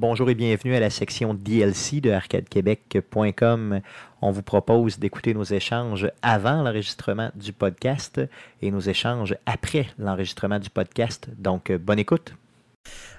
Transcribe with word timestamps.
Bonjour 0.00 0.30
et 0.30 0.34
bienvenue 0.34 0.74
à 0.74 0.80
la 0.80 0.88
section 0.88 1.34
DLC 1.34 2.00
de 2.00 2.10
arcadequebec.com. 2.10 3.80
On 4.22 4.30
vous 4.30 4.40
propose 4.40 4.98
d'écouter 4.98 5.34
nos 5.34 5.44
échanges 5.44 6.10
avant 6.22 6.62
l'enregistrement 6.62 7.30
du 7.34 7.52
podcast 7.52 8.18
et 8.62 8.70
nos 8.70 8.80
échanges 8.80 9.36
après 9.44 9.88
l'enregistrement 9.98 10.58
du 10.58 10.70
podcast. 10.70 11.28
Donc, 11.36 11.70
bonne 11.72 11.98
écoute. 11.98 12.32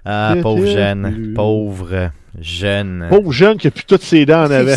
Ah, 0.05 0.33
pauvre 0.41 0.65
jeune, 0.65 1.33
pauvre 1.35 2.09
jeune. 2.39 3.05
Pauvre 3.09 3.31
jeune 3.31 3.59
qui 3.59 3.67
a 3.67 3.71
plus 3.71 3.85
toutes 3.85 4.01
ses 4.01 4.25
dents 4.25 4.45
en 4.45 4.49
avant. 4.49 4.73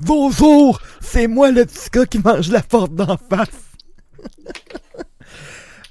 Bonjour, 0.00 0.82
c'est 1.00 1.28
moi 1.28 1.50
le 1.50 1.64
petit 1.64 1.88
gars 1.90 2.04
qui 2.04 2.18
mange 2.18 2.50
la 2.50 2.60
porte 2.60 2.94
d'en 2.94 3.16
face. 3.16 3.72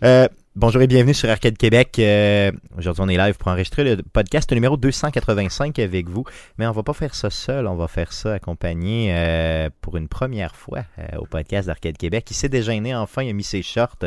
euh, 0.03 0.27
Bonjour 0.59 0.81
et 0.81 0.87
bienvenue 0.87 1.13
sur 1.13 1.29
Arcade 1.29 1.57
Québec. 1.57 1.95
Euh, 1.99 2.51
aujourd'hui, 2.77 3.01
on 3.01 3.07
est 3.07 3.15
live 3.15 3.37
pour 3.37 3.47
enregistrer 3.47 3.85
le 3.85 4.03
podcast 4.03 4.51
numéro 4.51 4.75
285 4.75 5.79
avec 5.79 6.09
vous. 6.09 6.25
Mais 6.57 6.67
on 6.67 6.73
va 6.73 6.83
pas 6.83 6.91
faire 6.91 7.15
ça 7.15 7.29
seul, 7.29 7.65
on 7.65 7.77
va 7.77 7.87
faire 7.87 8.11
ça 8.11 8.33
accompagné 8.33 9.13
euh, 9.13 9.69
pour 9.79 9.95
une 9.95 10.09
première 10.09 10.57
fois 10.57 10.79
euh, 10.97 11.19
au 11.19 11.25
podcast 11.25 11.67
d'Arcade 11.67 11.95
Québec. 11.95 12.27
Il 12.29 12.33
s'est 12.33 12.49
déjeuné 12.49 12.93
enfin, 12.93 13.23
il 13.23 13.29
a 13.29 13.33
mis 13.33 13.45
ses 13.45 13.61
shorts 13.61 13.99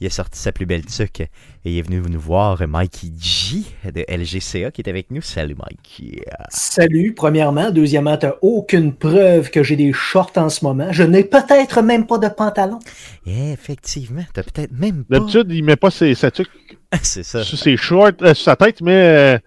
il 0.00 0.06
a 0.06 0.10
sorti 0.10 0.38
sa 0.38 0.52
plus 0.52 0.66
belle 0.66 0.84
tuque 0.84 1.20
et 1.20 1.30
il 1.64 1.78
est 1.78 1.82
venu 1.82 2.02
nous 2.08 2.20
voir 2.20 2.62
Mikey 2.68 3.12
G 3.18 3.62
de 3.84 4.04
LGCA 4.08 4.70
qui 4.70 4.82
est 4.82 4.88
avec 4.88 5.10
nous. 5.10 5.22
Salut 5.22 5.54
Mikey. 5.56 6.22
Salut, 6.50 7.14
premièrement. 7.14 7.70
Deuxièmement, 7.70 8.16
tu 8.18 8.26
aucune 8.42 8.92
preuve 8.94 9.50
que 9.50 9.62
j'ai 9.62 9.76
des 9.76 9.92
shorts 9.92 10.32
en 10.36 10.48
ce 10.48 10.64
moment. 10.64 10.92
Je 10.92 11.02
n'ai 11.02 11.24
peut-être 11.24 11.80
même 11.82 12.06
pas 12.06 12.18
de 12.18 12.28
pantalon. 12.28 12.78
Eh, 13.26 13.52
effectivement, 13.52 14.24
tu 14.34 14.42
peut-être 14.42 14.72
même 14.72 15.04
pas. 15.04 15.18
D'habitude, 15.18 15.46
il 15.50 15.64
met 15.64 15.76
pas 15.76 15.90
ses, 15.90 16.14
sa 16.14 16.30
tuque 16.30 16.50
C'est 17.02 17.22
ça. 17.22 17.42
sur 17.42 17.58
ses 17.58 17.76
shorts, 17.76 18.12
euh, 18.22 18.34
sur 18.34 18.44
sa 18.44 18.56
tête, 18.56 18.80
mais 18.82 19.40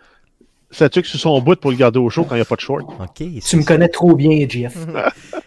euh, 0.72 0.76
sa 0.76 0.90
tuque 0.90 1.06
sur 1.06 1.20
son 1.20 1.40
bout 1.42 1.60
pour 1.60 1.72
le 1.72 1.78
garder 1.78 2.00
au 2.00 2.10
chaud 2.10 2.24
quand 2.24 2.36
il 2.36 2.40
n'y 2.40 2.44
a 2.44 2.46
pas 2.46 2.56
de 2.56 2.62
shorts. 2.62 2.88
Ok. 3.00 3.24
Tu 3.44 3.58
me 3.58 3.64
connais 3.64 3.90
trop 3.90 4.16
bien, 4.16 4.48
Jeff. 4.48 4.76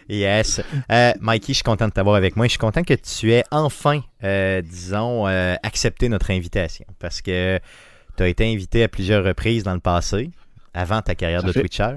Yes. 0.09 0.61
Euh, 0.91 1.13
Mikey, 1.21 1.47
je 1.49 1.53
suis 1.53 1.63
content 1.63 1.87
de 1.87 1.93
t'avoir 1.93 2.15
avec 2.15 2.35
moi. 2.35 2.45
Je 2.45 2.51
suis 2.51 2.59
content 2.59 2.83
que 2.83 2.93
tu 2.93 3.31
aies 3.31 3.43
enfin, 3.51 4.01
euh, 4.23 4.61
disons, 4.61 5.27
euh, 5.27 5.55
accepté 5.63 6.09
notre 6.09 6.31
invitation. 6.31 6.85
Parce 6.99 7.21
que 7.21 7.59
tu 8.17 8.23
as 8.23 8.27
été 8.27 8.51
invité 8.51 8.83
à 8.83 8.87
plusieurs 8.87 9.23
reprises 9.23 9.63
dans 9.63 9.73
le 9.73 9.79
passé, 9.79 10.31
avant 10.73 11.01
ta 11.01 11.15
carrière 11.15 11.41
Ça 11.41 11.47
de 11.47 11.51
fait 11.53 11.61
Twitcher. 11.61 11.95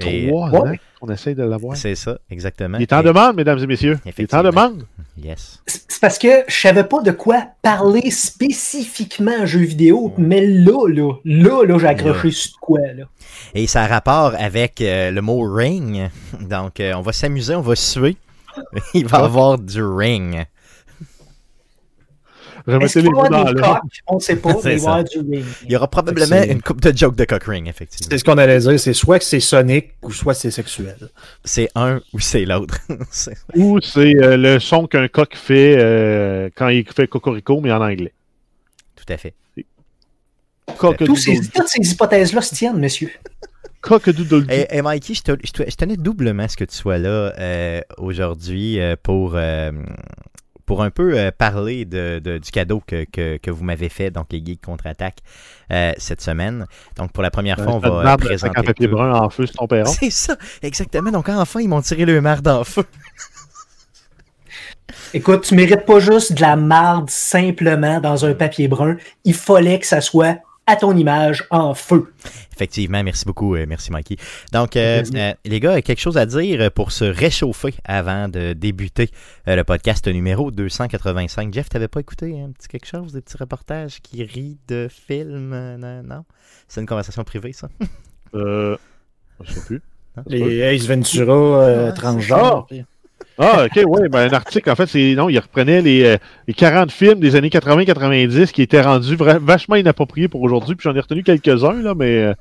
Et- 0.00 0.28
Trois 0.28 0.50
Ouais. 0.50 0.58
ans 0.58 0.74
qu'on 1.00 1.08
essaye 1.12 1.34
de 1.34 1.42
l'avoir. 1.44 1.76
C'est 1.76 1.94
ça, 1.94 2.18
exactement. 2.30 2.78
Il 2.78 2.82
est 2.82 2.92
en 2.92 3.00
Et- 3.00 3.04
demande, 3.04 3.36
mesdames 3.36 3.58
et 3.58 3.66
messieurs. 3.66 3.98
Il 4.06 4.12
est 4.24 4.34
en 4.34 4.42
demande. 4.42 4.84
Yes. 5.22 5.62
C'est 5.66 6.00
parce 6.00 6.18
que 6.18 6.28
je 6.48 6.54
savais 6.60 6.84
pas 6.84 7.00
de 7.02 7.10
quoi 7.12 7.44
parler 7.60 8.10
spécifiquement 8.10 9.32
en 9.42 9.46
jeux 9.46 9.60
vidéo, 9.60 10.12
mais 10.18 10.44
là, 10.46 10.88
là, 10.88 11.12
là, 11.24 11.64
là, 11.66 11.78
j'ai 11.78 11.86
accroché 11.86 12.30
sur 12.30 12.52
de 12.52 12.56
quoi, 12.60 12.80
là. 12.96 13.04
Et 13.54 13.66
ça 13.66 13.82
a 13.82 13.86
rapport 13.86 14.34
avec 14.38 14.80
euh, 14.80 15.10
le 15.10 15.20
mot 15.20 15.42
ring. 15.52 16.08
Donc, 16.40 16.80
euh, 16.80 16.94
on 16.94 17.02
va 17.02 17.12
s'amuser, 17.12 17.54
on 17.54 17.60
va 17.60 17.76
suer. 17.76 18.16
Il 18.94 19.06
va 19.06 19.20
y 19.20 19.22
avoir 19.22 19.58
du 19.58 19.82
ring. 19.84 20.44
Remettez 22.66 23.02
les 23.02 23.10
mots 23.10 23.28
dans 23.28 23.44
l'ordre. 23.44 23.80
On 24.06 24.16
ne 24.16 24.20
sait 24.20 24.36
pas, 24.36 24.54
mais 24.64 24.74
il 24.76 24.78
y 24.78 24.80
avoir 24.80 25.04
du 25.04 25.18
ring. 25.18 25.44
Il 25.64 25.72
y 25.72 25.76
aura 25.76 25.88
probablement 25.88 26.42
une 26.42 26.62
coupe 26.62 26.80
de 26.80 26.96
joke 26.96 27.16
de 27.16 27.24
cock 27.24 27.44
ring, 27.44 27.68
effectivement. 27.68 28.08
C'est 28.10 28.18
ce 28.18 28.24
qu'on 28.24 28.38
allait 28.38 28.58
dire, 28.58 28.78
c'est 28.78 28.92
soit 28.92 29.18
que 29.18 29.24
c'est 29.24 29.40
sonique 29.40 29.90
ou 30.02 30.12
soit 30.12 30.34
c'est 30.34 30.50
sexuel. 30.50 30.96
C'est 31.44 31.68
un 31.74 32.00
ou 32.12 32.20
c'est 32.20 32.44
l'autre. 32.44 32.78
Ou 33.56 33.80
c'est 33.80 34.14
euh, 34.22 34.36
le 34.36 34.58
son 34.60 34.86
qu'un 34.86 35.08
coq 35.08 35.34
fait 35.36 35.76
euh, 35.78 36.48
quand 36.54 36.68
il 36.68 36.84
fait 36.90 37.06
cocorico, 37.08 37.60
mais 37.60 37.72
en 37.72 37.80
anglais. 37.82 38.12
Tout 38.96 39.12
à 39.12 39.16
fait. 39.16 39.34
Coq 40.78 40.96
Tous 41.04 41.16
ces, 41.16 41.40
toutes 41.52 41.68
ces 41.68 41.80
hypothèses-là 41.92 42.40
se 42.40 42.54
tiennent, 42.54 42.78
monsieur. 42.78 43.10
doodle 44.06 44.46
Et, 44.50 44.66
et 44.78 44.82
Mikey, 44.82 45.14
je, 45.14 45.22
te- 45.22 45.36
je 45.44 45.52
te- 45.52 45.68
je 45.68 45.74
tenais 45.76 45.96
doublement 45.96 46.44
à 46.44 46.48
ce 46.48 46.56
que 46.56 46.64
tu 46.64 46.74
sois 46.76 46.98
là 46.98 47.32
euh, 47.38 47.80
aujourd'hui 47.98 48.80
euh, 48.80 48.94
pour, 49.02 49.32
euh, 49.34 49.72
pour 50.66 50.82
un 50.82 50.90
peu 50.90 51.18
euh, 51.18 51.30
parler 51.36 51.84
de, 51.84 52.20
de- 52.22 52.38
du 52.38 52.50
cadeau 52.50 52.82
que, 52.86 53.04
que, 53.04 53.36
que 53.36 53.50
vous 53.50 53.64
m'avez 53.64 53.88
fait, 53.88 54.10
donc 54.10 54.26
les 54.32 54.42
Geeks 54.44 54.60
contre-attaque, 54.64 55.18
euh, 55.72 55.92
cette 55.98 56.20
semaine. 56.20 56.66
Donc 56.96 57.12
pour 57.12 57.22
la 57.22 57.30
première 57.30 57.56
fois, 57.58 57.72
on 57.74 57.78
va 57.78 58.12
euh, 58.12 58.16
présenter. 58.16 58.58
un 58.58 58.62
papier 58.62 58.86
brun 58.88 59.12
en 59.12 59.28
feu 59.30 59.46
sur 59.46 59.56
ton 59.56 59.66
perron. 59.66 59.90
C'est 59.92 60.10
ça, 60.10 60.36
exactement. 60.62 61.10
Donc 61.10 61.28
enfin, 61.28 61.60
ils 61.60 61.68
m'ont 61.68 61.82
tiré 61.82 62.04
le 62.04 62.20
marde 62.20 62.46
en 62.48 62.64
feu. 62.64 62.84
Écoute, 65.14 65.42
tu 65.42 65.54
mérites 65.54 65.84
pas 65.86 66.00
juste 66.00 66.34
de 66.34 66.40
la 66.40 66.56
marde 66.56 67.08
simplement 67.10 68.00
dans 68.00 68.24
un 68.24 68.34
papier 68.34 68.68
brun. 68.68 68.96
Il 69.24 69.34
fallait 69.34 69.78
que 69.78 69.86
ça 69.86 70.00
soit 70.00 70.38
à 70.66 70.76
ton 70.76 70.96
image 70.96 71.44
en 71.50 71.74
feu. 71.74 72.12
Effectivement, 72.54 73.02
merci 73.02 73.24
beaucoup, 73.24 73.56
euh, 73.56 73.66
merci 73.68 73.90
Mikey. 73.90 74.16
Donc, 74.52 74.76
euh, 74.76 75.02
euh, 75.14 75.32
les 75.44 75.60
gars, 75.60 75.82
quelque 75.82 76.00
chose 76.00 76.16
à 76.16 76.26
dire 76.26 76.70
pour 76.70 76.92
se 76.92 77.04
réchauffer 77.04 77.74
avant 77.84 78.28
de 78.28 78.52
débuter 78.52 79.10
euh, 79.48 79.56
le 79.56 79.64
podcast 79.64 80.06
numéro 80.06 80.50
285. 80.50 81.52
Jeff, 81.52 81.68
t'avais 81.68 81.88
pas 81.88 82.00
écouté 82.00 82.40
un 82.40 82.50
petit 82.52 82.68
quelque 82.68 82.86
chose, 82.86 83.12
des 83.12 83.20
petits 83.20 83.36
reportages 83.38 84.00
qui 84.02 84.22
rient 84.22 84.58
de 84.68 84.88
films 84.88 85.76
Non, 85.78 86.02
non? 86.02 86.24
c'est 86.68 86.80
une 86.80 86.86
conversation 86.86 87.24
privée, 87.24 87.52
ça? 87.52 87.68
Euh, 88.34 88.76
je 89.42 89.52
sais 89.52 89.60
plus. 89.66 89.82
Les 90.26 90.60
Ace 90.62 90.86
Ventura 90.86 91.34
euh, 91.34 91.92
transgenres. 91.92 92.66
Ah, 93.44 93.64
ok, 93.64 93.82
ouais, 93.86 94.08
ben, 94.08 94.30
un 94.30 94.32
article, 94.34 94.70
en 94.70 94.76
fait, 94.76 94.86
c'est 94.86 95.14
non, 95.16 95.28
il 95.28 95.38
reprenait 95.38 95.82
les, 95.82 96.04
euh, 96.04 96.16
les 96.46 96.54
40 96.54 96.92
films 96.92 97.18
des 97.18 97.34
années 97.34 97.48
80-90 97.48 98.52
qui 98.52 98.62
étaient 98.62 98.80
rendus 98.80 99.16
vachement 99.16 99.74
inappropriés 99.74 100.28
pour 100.28 100.42
aujourd'hui, 100.42 100.76
puis 100.76 100.84
j'en 100.88 100.94
ai 100.94 101.00
retenu 101.00 101.24
quelques-uns, 101.24 101.82
là, 101.82 101.94
mais 101.96 102.22
euh, 102.22 102.34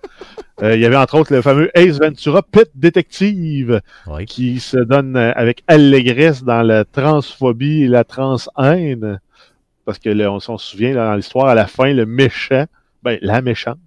euh, 0.62 0.76
il 0.76 0.82
y 0.82 0.86
avait 0.86 0.96
entre 0.98 1.16
autres 1.18 1.34
le 1.34 1.42
fameux 1.42 1.72
Ace 1.74 1.98
Ventura 2.00 2.44
Pet 2.44 2.70
Detective 2.76 3.82
Oui. 4.06 4.26
qui 4.26 4.60
se 4.60 4.78
donne 4.78 5.16
euh, 5.18 5.32
avec 5.36 5.64
allégresse 5.68 6.44
dans 6.44 6.62
la 6.62 6.86
transphobie 6.86 7.84
et 7.84 7.88
la 7.88 8.04
trans-haine. 8.04 9.20
Parce 9.86 9.98
que, 9.98 10.10
là, 10.10 10.32
on 10.32 10.40
s'en 10.40 10.60
souvient, 10.60 10.94
là, 10.94 11.08
dans 11.08 11.16
l'histoire, 11.16 11.48
à 11.48 11.56
la 11.56 11.66
fin, 11.66 11.92
le 11.92 12.06
méchant, 12.06 12.66
ben, 13.02 13.18
la 13.24 13.42
méchante, 13.42 13.80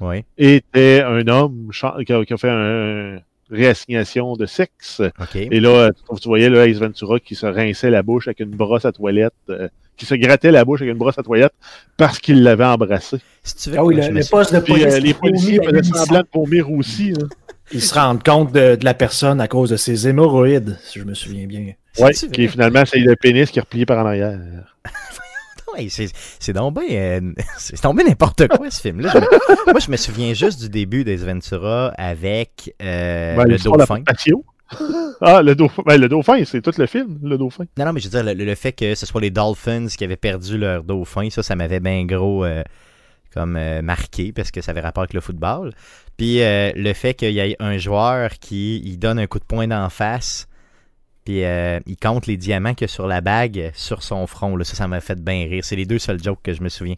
Oui. 0.00 0.24
était 0.36 1.02
un 1.06 1.26
homme 1.28 1.70
qui 2.04 2.12
a, 2.12 2.24
qui 2.26 2.32
a 2.34 2.36
fait 2.36 2.50
un, 2.50 3.16
réassignation 3.50 4.34
de 4.36 4.46
sexe. 4.46 5.02
Et 5.34 5.60
là, 5.60 5.90
tu, 5.92 6.20
tu 6.20 6.28
voyais 6.28 6.48
le 6.48 6.62
Ace 6.66 6.78
Ventura 6.78 7.18
qui 7.20 7.34
se 7.34 7.46
rinçait 7.46 7.90
la 7.90 8.02
bouche 8.02 8.28
avec 8.28 8.40
une 8.40 8.50
brosse 8.50 8.84
à 8.84 8.92
toilette, 8.92 9.32
euh, 9.48 9.68
qui 9.96 10.06
se 10.06 10.14
grattait 10.14 10.50
la 10.50 10.64
bouche 10.64 10.80
avec 10.82 10.92
une 10.92 10.98
brosse 10.98 11.18
à 11.18 11.22
toilette 11.22 11.52
parce 11.96 12.18
qu'il 12.18 12.42
l'avait 12.42 12.64
embrassé. 12.64 13.18
Si 13.42 13.56
tu 13.56 13.70
veux, 13.70 13.78
Ah 13.78 13.84
oui, 13.84 13.96
le, 13.96 14.30
poste 14.30 14.54
de 14.54 14.60
Puis 14.60 14.72
police. 14.74 14.94
euh, 14.94 14.98
les 15.00 15.14
policiers 15.14 15.60
faisaient 15.62 15.82
semblant 15.82 16.20
de 16.20 16.28
vomir 16.32 16.70
aussi. 16.72 17.12
Là. 17.12 17.26
Ils 17.72 17.82
se 17.82 17.94
rendent 17.94 18.22
compte 18.22 18.52
de, 18.52 18.74
de 18.76 18.84
la 18.84 18.94
personne 18.94 19.40
à 19.40 19.46
cause 19.46 19.70
de 19.70 19.76
ses 19.76 20.08
hémorroïdes, 20.08 20.76
si 20.82 20.98
je 20.98 21.04
me 21.04 21.14
souviens 21.14 21.46
bien. 21.46 21.72
Ouais, 21.98 22.12
C'est-tu 22.12 22.32
qui 22.32 22.44
est 22.44 22.48
finalement, 22.48 22.84
c'est 22.84 22.98
le 22.98 23.14
pénis 23.16 23.50
qui 23.50 23.58
est 23.58 23.62
replié 23.62 23.86
par 23.86 23.98
en 24.04 24.06
arrière. 24.06 24.38
Ouais, 25.76 25.88
c'est 25.88 26.08
c'est 26.38 26.52
donc 26.52 26.74
bien 26.80 26.96
euh, 26.98 27.32
c'est 27.58 27.80
bien 27.82 28.04
n'importe 28.04 28.48
quoi 28.48 28.70
ce 28.70 28.80
film 28.80 29.00
là. 29.00 29.10
Je 29.12 29.18
me- 29.18 29.70
moi 29.72 29.80
je 29.80 29.90
me 29.90 29.96
souviens 29.96 30.32
juste 30.34 30.60
du 30.60 30.68
début 30.68 31.04
des 31.04 31.16
Ventura 31.16 31.92
avec 31.96 32.74
euh, 32.82 33.36
Ben, 33.36 33.44
le 33.44 33.56
dauphin. 33.78 34.02
Ah, 35.20 35.42
le 35.42 35.54
dauphin. 35.54 35.82
Ben, 35.84 36.00
le 36.00 36.08
dauphin, 36.08 36.42
c'est 36.44 36.62
tout 36.62 36.72
le 36.78 36.86
film, 36.86 37.18
le 37.22 37.36
dauphin. 37.36 37.64
Non 37.76 37.86
non 37.86 37.92
mais 37.92 38.00
je 38.00 38.08
veux 38.08 38.22
dire 38.22 38.34
le, 38.34 38.44
le 38.44 38.54
fait 38.54 38.72
que 38.72 38.94
ce 38.94 39.04
soit 39.06 39.20
les 39.20 39.30
Dolphins 39.30 39.86
qui 39.88 40.04
avaient 40.04 40.16
perdu 40.16 40.56
leur 40.58 40.84
dauphin, 40.84 41.28
ça 41.30 41.42
ça 41.42 41.56
m'avait 41.56 41.80
bien 41.80 42.04
gros 42.04 42.44
euh, 42.44 42.62
comme 43.34 43.56
euh, 43.56 43.82
marqué 43.82 44.32
parce 44.32 44.50
que 44.50 44.60
ça 44.60 44.70
avait 44.70 44.80
rapport 44.80 45.02
avec 45.02 45.14
le 45.14 45.20
football. 45.20 45.72
Puis 46.16 46.40
euh, 46.42 46.70
le 46.76 46.92
fait 46.92 47.14
qu'il 47.14 47.32
y 47.32 47.38
ait 47.40 47.56
un 47.60 47.78
joueur 47.78 48.30
qui 48.40 48.80
il 48.84 48.98
donne 48.98 49.18
un 49.18 49.26
coup 49.26 49.38
de 49.40 49.44
poing 49.44 49.66
d'en 49.66 49.88
face 49.90 50.46
puis 51.24 51.44
euh, 51.44 51.80
il 51.86 51.96
compte 51.96 52.26
les 52.26 52.36
diamants 52.36 52.74
qu'il 52.74 52.84
y 52.84 52.90
a 52.90 52.92
sur 52.92 53.06
la 53.06 53.20
bague 53.20 53.70
sur 53.74 54.02
son 54.02 54.26
front 54.26 54.56
là, 54.56 54.64
ça 54.64 54.74
ça 54.74 54.88
m'a 54.88 55.00
fait 55.00 55.22
bien 55.22 55.46
rire. 55.46 55.64
C'est 55.64 55.76
les 55.76 55.86
deux 55.86 55.98
seuls 55.98 56.22
jokes 56.22 56.40
que 56.42 56.52
je 56.52 56.62
me 56.62 56.68
souviens. 56.68 56.96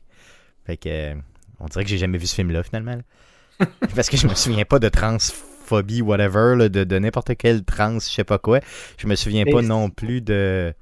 Fait 0.67 0.77
que 0.77 0.89
euh, 0.89 1.15
on 1.61 1.67
dirait 1.67 1.85
que 1.85 1.91
j'ai 1.91 1.99
jamais 1.99 2.19
vu 2.19 2.27
ce 2.27 2.35
film 2.35 2.51
là 2.51 2.63
finalement. 2.63 2.97
là. 2.97 3.67
Parce 3.95 4.09
que 4.09 4.17
je 4.17 4.27
me 4.27 4.35
souviens 4.35 4.65
pas 4.65 4.79
de 4.79 4.89
transphobie, 4.89 6.03
whatever, 6.03 6.57
là, 6.57 6.69
de, 6.69 6.85
de 6.85 6.99
n'importe 6.99 7.37
quelle 7.37 7.65
trans, 7.65 7.95
je 7.95 8.09
sais 8.09 8.25
pas 8.25 8.39
quoi. 8.39 8.61
Je 8.99 9.07
me 9.07 9.15
souviens 9.15 9.45
pas 9.45 9.63
non 9.63 9.91
plus 9.91 10.21
de. 10.21 10.75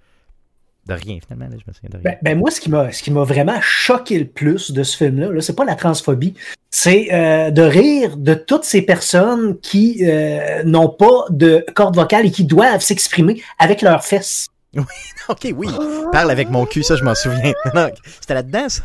De 0.91 0.95
rien, 0.95 1.19
finalement. 1.25 1.47
là, 1.51 1.57
je 1.65 1.71
me 1.71 1.73
souviens 1.73 1.91
de 1.91 1.97
rien. 1.99 2.03
Ben, 2.05 2.19
ben, 2.23 2.39
moi, 2.39 2.51
ce 2.51 2.61
qui 2.61 2.69
m'a 2.71 2.91
ce 2.91 3.03
qui 3.03 3.11
m'a 3.13 3.23
vraiment 3.25 3.61
choqué 3.61 4.19
le 4.19 4.25
plus 4.27 4.73
de 4.73 4.83
ce 4.83 4.97
film-là, 4.97 5.29
-là, 5.29 5.41
c'est 5.41 5.55
pas 5.55 5.65
la 5.65 5.77
transphobie, 5.77 6.35
c'est 6.71 7.09
euh, 7.13 7.51
de 7.51 7.63
rire 7.63 8.17
de 8.17 8.35
toutes 8.35 8.65
ces 8.65 8.83
personnes 8.83 9.59
qui 9.61 10.05
euh, 10.05 10.63
n'ont 10.65 10.89
pas 10.89 11.27
de 11.31 11.65
corde 11.75 11.95
vocale 11.97 12.27
et 12.27 12.31
qui 12.31 12.45
doivent 12.45 12.81
s'exprimer 12.81 13.41
avec 13.59 13.83
leurs 13.83 14.05
fesses. 14.05 14.49
ok, 15.29 15.53
oui. 15.57 15.69
Parle 16.13 16.31
avec 16.31 16.51
mon 16.51 16.65
cul, 16.67 16.83
ça, 16.83 16.97
je 16.97 17.05
m'en 17.05 17.15
souviens. 17.15 17.53
C'était 18.21 18.35
là-dedans, 18.35 18.69
ça? 18.69 18.83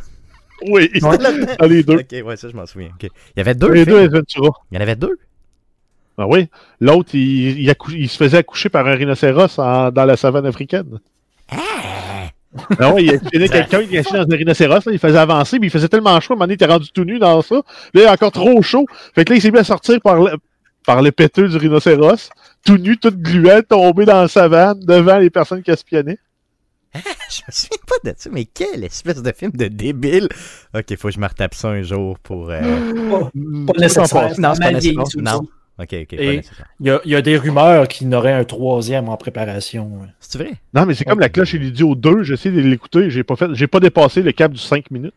Oui, 0.69 0.89
C'était 0.93 1.17
là-dedans? 1.17 1.53
dans 1.59 1.67
les 1.67 1.83
deux. 1.83 1.97
Ok, 1.99 2.15
ouais, 2.25 2.37
ça, 2.37 2.49
je 2.49 2.55
m'en 2.55 2.65
souviens. 2.65 2.89
Il 3.01 3.09
y 3.37 3.39
avait 3.41 3.55
deux. 3.55 3.69
Les 3.71 3.83
films. 3.83 3.97
deux 3.97 4.05
Ace 4.05 4.11
Ventura. 4.11 4.51
Il 4.71 4.75
y 4.75 4.77
en 4.77 4.81
avait 4.81 4.95
deux? 4.95 5.17
Ah 6.17 6.27
oui. 6.27 6.47
L'autre, 6.79 7.09
il, 7.13 7.59
il 7.59 7.69
accou- 7.69 7.91
il 7.93 8.07
se 8.09 8.15
faisait 8.17 8.37
accoucher 8.37 8.69
par 8.69 8.87
un 8.87 8.95
rhinocéros 8.95 9.59
en- 9.59 9.91
dans 9.91 10.05
la 10.05 10.15
savane 10.15 10.45
africaine. 10.45 10.99
Ah! 11.51 11.57
Ah 12.79 12.93
ouais, 12.93 13.03
il 13.03 13.11
espionnait 13.13 13.49
quelqu'un, 13.49 13.81
il 13.81 13.89
caché 13.89 14.11
dans 14.11 14.23
un 14.23 14.35
rhinocéros, 14.37 14.85
là, 14.85 14.91
il 14.91 14.99
faisait 14.99 15.17
avancer, 15.17 15.59
mais 15.59 15.67
il 15.67 15.69
faisait 15.69 15.87
tellement 15.89 16.19
chaud, 16.21 16.33
à 16.33 16.35
un 16.35 16.37
moment 16.37 16.45
donné, 16.45 16.53
il 16.53 16.55
était 16.55 16.65
rendu 16.71 16.89
tout 16.91 17.03
nu 17.03 17.19
dans 17.19 17.41
ça. 17.41 17.55
Là, 17.55 17.61
il 17.93 18.01
est 18.01 18.09
encore 18.09 18.31
trop 18.31 18.61
chaud. 18.61 18.85
Fait 19.13 19.25
que 19.25 19.31
là, 19.31 19.37
il 19.37 19.41
s'est 19.41 19.51
mis 19.51 19.59
à 19.59 19.63
sortir 19.63 19.99
par 20.01 20.15
le, 20.21 20.31
par 20.85 21.01
le 21.01 21.11
péteux 21.11 21.47
du 21.49 21.57
rhinocéros, 21.57 22.29
tout 22.65 22.77
nu, 22.77 22.97
tout 22.97 23.11
gluant, 23.11 23.61
tombé 23.67 24.05
dans 24.05 24.21
la 24.21 24.27
savane, 24.27 24.79
devant 24.79 25.17
les 25.17 25.29
personnes 25.29 25.61
qui 25.63 25.71
espionnaient. 25.71 26.17
Je 26.93 27.41
me 27.45 27.51
souviens 27.51 27.77
pas 27.87 28.09
de 28.09 28.15
ça, 28.17 28.29
mais 28.31 28.45
quelle 28.45 28.85
espèce 28.85 29.21
de 29.21 29.31
film 29.35 29.51
de 29.51 29.67
débile. 29.67 30.29
Ok, 30.73 30.95
faut 30.97 31.09
que 31.09 31.13
je 31.13 31.19
me 31.19 31.27
retape 31.27 31.53
ça 31.53 31.67
un 31.67 31.81
jour 31.81 32.17
pour. 32.19 32.49
euh, 32.51 32.61
Mm, 33.33 33.65
pas 33.65 33.73
ça, 33.73 33.81
nécessaire. 33.81 34.39
Non, 34.39 34.53
pas 34.55 34.71
nécessaire. 34.71 35.03
Non. 35.17 35.45
Ok, 35.77 35.89
ok, 36.03 36.15
pas. 36.15 36.23
Il 36.23 36.41
y 36.81 36.89
a, 36.89 37.01
il 37.03 37.11
y 37.11 37.15
a 37.15 37.21
des 37.21 37.37
rumeurs 37.37 37.87
qu'il 37.89 38.09
y 38.09 38.15
aurait 38.15 38.31
un 38.31 38.45
troisième 38.45 39.09
en 39.09 39.17
préparation. 39.17 39.91
C'est 40.21 40.37
vrai? 40.37 40.53
Non, 40.73 40.85
mais 40.85 40.93
c'est 40.95 41.03
comme 41.03 41.19
la 41.19 41.27
cloche 41.29 41.53
et 41.53 41.57
l'idiot 41.59 41.95
2, 41.95 42.23
j'essaie 42.23 42.51
de 42.51 42.61
l'écouter, 42.61 43.09
j'ai 43.09 43.23
pas 43.25 43.35
fait, 43.35 43.53
j'ai 43.53 43.67
pas 43.67 43.81
dépassé 43.81 44.21
le 44.21 44.31
cap 44.31 44.51
du 44.53 44.57
5 44.59 44.89
minutes. 44.91 45.13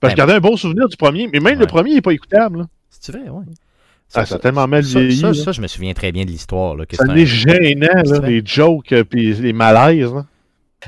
Parce 0.00 0.14
que 0.14 0.16
Ben, 0.18 0.24
je 0.24 0.28
gardais 0.28 0.32
un 0.34 0.50
bon 0.50 0.56
souvenir 0.56 0.88
du 0.88 0.96
premier, 0.96 1.26
mais 1.30 1.40
même 1.40 1.54
Ouais. 1.54 1.60
le 1.60 1.66
premier, 1.66 1.90
il 1.90 1.96
est 1.98 2.02
pas 2.02 2.12
écoutable. 2.12 2.66
C'est 2.88 3.12
vrai, 3.12 3.28
ouais? 3.28 3.44
Ah, 4.14 4.24
ça 4.24 4.36
a 4.36 4.38
tellement 4.38 4.66
mal 4.66 4.82
ça, 4.84 4.98
vieilli. 5.00 5.18
ça, 5.18 5.34
ça, 5.34 5.52
je 5.52 5.60
me 5.60 5.66
souviens 5.66 5.92
très 5.92 6.10
bien 6.12 6.24
de 6.24 6.30
l'histoire. 6.30 6.74
là, 6.74 6.86
que 6.86 6.96
Ça 6.96 7.04
c'est 7.04 7.12
un- 7.12 7.16
est 7.16 7.26
gênant, 7.26 8.02
là, 8.06 8.20
les 8.26 8.40
jokes 8.42 8.92
euh, 8.92 9.04
puis 9.04 9.34
les 9.34 9.52
malaises. 9.52 10.10
là. 10.14 10.24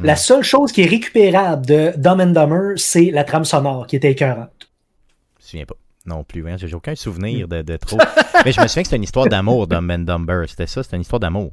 La 0.03 0.17
seule 0.17 0.45
chose 0.45 0.73
qui 0.73 0.83
est 0.83 0.87
récupérable 0.87 1.67
de 1.67 1.93
Dumb 1.99 2.21
and 2.21 2.29
Dumber, 2.29 2.75
c'est 2.77 3.11
la 3.11 3.25
trame 3.25 3.45
sonore 3.45 3.87
qui 3.87 3.97
était 3.97 4.11
écœurante. 4.13 4.71
Je 5.41 5.45
me 5.45 5.49
souviens 5.51 5.67
pas. 5.67 5.75
Non 6.07 6.25
plus, 6.25 6.49
hein. 6.49 6.57
j'ai 6.57 6.75
aucun 6.75 6.95
souvenir 6.95 7.47
de, 7.47 7.63
de 7.63 7.77
trop. 7.77 7.99
Mais 8.45 8.53
je 8.53 8.61
me 8.61 8.67
souviens 8.67 8.83
que 8.83 8.87
c'était 8.89 8.97
une 8.97 9.03
histoire 9.03 9.27
d'amour, 9.27 9.67
Dumb 9.67 9.91
and 9.91 9.99
Dumber. 10.01 10.45
C'était 10.49 10.67
ça, 10.67 10.83
c'était 10.83 10.97
une 10.97 11.03
histoire 11.03 11.21
d'amour. 11.21 11.53